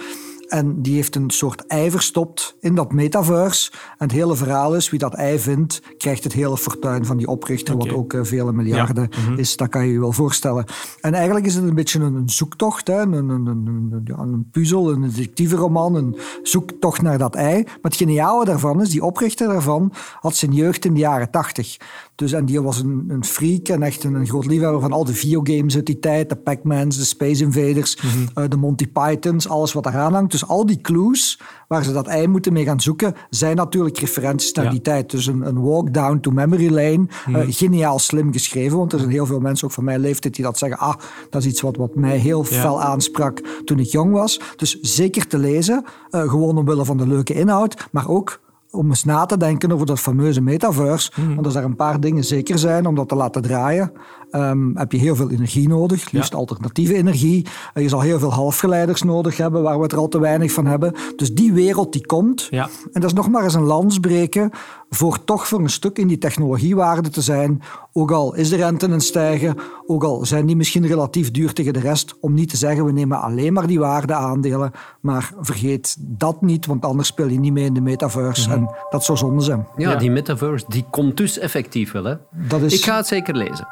En 0.55 0.83
die 0.83 0.95
heeft 0.95 1.17
een 1.17 1.31
soort 1.31 1.67
ei 1.67 1.91
verstopt 1.91 2.57
in 2.61 2.75
dat 2.75 2.93
metaverse. 2.93 3.71
En 3.73 4.07
het 4.07 4.13
hele 4.13 4.37
verhaal 4.37 4.77
is, 4.77 4.91
wie 4.91 4.99
dat 4.99 5.15
ei 5.15 5.39
vindt, 5.39 5.83
krijgt 5.99 6.25
het 6.25 6.33
hele 6.33 6.59
fortuin 6.59 7.05
van 7.05 7.17
die 7.17 7.27
oprichter, 7.27 7.77
wat 7.77 7.93
ook 7.93 8.13
uh, 8.13 8.25
vele 8.25 8.53
miljarden 8.53 9.09
mhm. 9.11 9.39
is. 9.39 9.57
Dat 9.57 9.69
kan 9.69 9.87
je 9.87 9.93
je 9.93 10.01
wel 10.01 10.13
voorstellen. 10.13 10.65
En 11.01 11.15
eigenlijk 11.15 11.47
is 11.47 11.55
het 11.55 11.65
een 11.65 11.75
beetje 11.75 12.01
een, 12.01 12.23
zoektocht, 12.27 12.87
hè? 12.87 13.01
Een, 13.01 13.13
een, 13.13 13.47
een, 13.47 14.05
een, 14.07 14.49
puzzel, 14.51 14.91
een 14.91 15.01
detectiveroman, 15.01 15.95
een 15.95 16.17
zoektocht 16.43 17.03
naar 17.03 17.19
dat 17.19 17.35
ei. 17.35 17.63
Maar 17.63 17.77
het 17.83 17.97
geniale 17.97 18.45
daarvan 18.45 18.81
is, 18.81 18.91
die 18.91 19.05
oprichter 19.05 19.49
daarvan 19.49 19.93
had 20.21 20.37
zijn 20.37 20.53
jeugd 20.53 20.85
in 20.85 20.95
de 20.95 21.01
jaren 21.01 21.31
tachtig. 21.31 21.77
Dus, 22.15 22.33
en 22.33 22.45
die 22.45 22.63
was 22.63 22.81
een, 22.81 23.05
een 23.09 23.25
freak 23.25 23.69
en 23.69 23.83
echt 23.83 24.05
een, 24.05 24.27
groot 24.27 24.47
liefhebber 24.47 24.81
van 24.81 24.93
al 24.93 25.05
de 25.05 25.15
videogames 25.15 25.75
uit 25.75 25.87
die 25.87 25.99
tijd. 25.99 26.29
De 26.29 26.37
Pac-Mans, 26.37 26.97
de 26.97 27.05
Space 27.05 27.43
Invaders, 27.43 27.97
mhm. 27.97 28.09
eh, 28.35 28.51
de 28.51 28.57
Monty 28.57 28.87
Pythons, 28.87 29.49
alles 29.49 29.73
wat 29.73 29.87
eraan 29.87 30.13
hangt. 30.13 30.31
Dus 30.31 30.44
al 30.47 30.67
die 30.67 30.81
clues 30.81 31.41
waar 31.69 31.85
ze 31.85 31.93
dat 31.93 32.07
ei 32.07 32.27
moeten 32.27 32.53
mee 32.53 32.65
gaan 32.65 32.81
zoeken, 32.81 33.15
zijn 33.31 33.57
natuurlijk 33.57 33.99
referenties 33.99 34.53
naar 34.53 34.71
die 34.71 34.81
tijd. 34.81 35.11
Dus 35.11 35.27
een, 35.27 35.47
een, 35.47 35.63
walk 35.63 35.95
down 35.95 36.19
to 36.21 36.31
memory 36.31 36.71
lane. 36.71 37.07
Mhm. 37.27 37.37
Eh, 37.37 37.47
geniaal 37.49 37.99
slim 37.99 38.33
geschreven, 38.33 38.79
want 38.79 38.93
er 38.93 38.99
zijn 38.99 39.11
heel 39.11 39.27
veel 39.27 39.41
mensen, 39.41 39.67
ook 39.67 39.73
van 39.73 39.85
mijn 39.85 40.01
leeftijd, 40.01 40.35
die 40.35 40.45
dat 40.45 40.59
zeggen. 40.59 40.79
Ah, 40.79 40.95
dat 41.31 41.43
is 41.43 41.49
iets 41.49 41.61
wat, 41.61 41.77
wat 41.77 41.95
mij 41.95 42.17
heel 42.17 42.45
fel 42.45 42.83
aansprak 42.83 43.41
toen 43.65 43.79
ik 43.79 43.87
jong 43.87 44.13
was. 44.13 44.41
Dus 44.57 44.81
zeker 44.81 45.27
te 45.27 45.39
lezen, 45.39 45.85
uh, 46.11 46.31
gewoon 46.31 46.59
omwille 46.59 46.85
van 46.85 46.97
de 46.97 47.07
leuke 47.07 47.35
inhoud, 47.35 47.89
maar 47.91 48.09
ook 48.09 48.41
om 48.75 48.89
eens 48.89 49.05
na 49.05 49.27
te 49.27 49.37
denken 49.37 49.73
over 49.73 49.87
dat 49.87 50.01
fameuze 50.01 50.41
metaverse. 50.41 51.11
Mhm. 51.17 51.35
Want 51.35 51.47
als 51.47 51.55
er 51.55 51.65
een 51.65 51.77
paar 51.77 52.01
dingen 52.01 52.25
zeker 52.25 52.59
zijn 52.59 52.87
om 52.87 52.95
dat 52.95 53.09
te 53.09 53.15
laten 53.15 53.43
draaien, 53.43 53.93
um, 54.35 54.77
heb 54.77 54.93
je 54.93 54.99
heel 54.99 55.17
veel 55.17 55.31
energie 55.31 55.69
nodig, 55.69 56.11
liefst 56.11 56.35
alternatieve 56.35 56.95
energie. 56.95 57.47
Uh, 57.75 57.83
je 57.83 57.89
zal 57.89 58.01
heel 58.01 58.19
veel 58.19 58.33
halfgeleiders 58.33 59.03
nodig 59.03 59.37
hebben, 59.37 59.63
waar 59.63 59.77
we 59.77 59.83
het 59.83 59.93
er 59.93 59.99
al 59.99 60.09
te 60.09 60.21
weinig 60.21 60.53
van 60.53 60.67
hebben. 60.67 60.95
Dus 61.17 61.35
die 61.35 61.53
wereld 61.53 61.93
die 61.93 62.07
komt. 62.07 62.47
Ja. 62.51 62.69
En 62.93 63.01
dat 63.01 63.05
is 63.05 63.13
nog 63.13 63.29
maar 63.29 63.45
eens 63.45 63.55
een 63.55 63.63
landsbreken 63.63 64.51
voor 64.91 65.25
toch 65.25 65.49
voor 65.49 65.61
een 65.61 65.71
stuk 65.71 65.99
in 65.99 66.07
die 66.07 66.19
technologiewaarde 66.19 67.09
te 67.09 67.21
zijn. 67.21 67.63
Ook 67.93 68.11
al 68.11 68.35
is 68.35 68.49
de 68.49 68.57
rente 68.57 68.87
een 68.87 69.01
stijgen, 69.01 69.57
ook 69.87 70.05
al 70.05 70.27
zijn 70.27 70.47
die 70.47 70.57
misschien 70.57 70.87
relatief 70.87 71.31
duur 71.31 71.53
tegen 71.53 71.73
de 71.73 71.81
rest, 71.81 72.17
om 72.21 72.35
niet 72.35 72.51
te 72.51 72.57
zeggen 72.57 72.85
we 72.85 72.93
nemen 72.93 73.21
alleen 73.21 73.53
maar 73.53 73.67
die 73.67 73.79
waardeaandelen. 73.79 74.73
Maar 75.01 75.33
vergeet 75.41 75.97
dat 76.01 76.43
niet, 76.43 76.67
want 76.67 76.85
anders 76.85 77.09
speel 77.09 77.29
je 77.29 77.39
niet 77.39 77.53
mee 77.53 77.65
in 77.65 77.75
de 77.75 77.81
metaverse. 77.81 78.49
Mhm. 78.49 78.64
Dat 78.91 79.05
zou 79.05 79.19
zonde 79.19 79.43
zijn. 79.43 79.67
Ja, 79.77 79.95
die 79.95 80.11
metaverse 80.11 80.65
die 80.69 80.85
komt 80.91 81.17
dus 81.17 81.39
effectief 81.39 81.93
wel. 81.93 82.05
Hè? 82.05 82.15
Dat 82.31 82.61
is... 82.61 82.75
Ik 82.75 82.85
ga 82.85 82.97
het 82.97 83.07
zeker 83.07 83.35
lezen. 83.37 83.69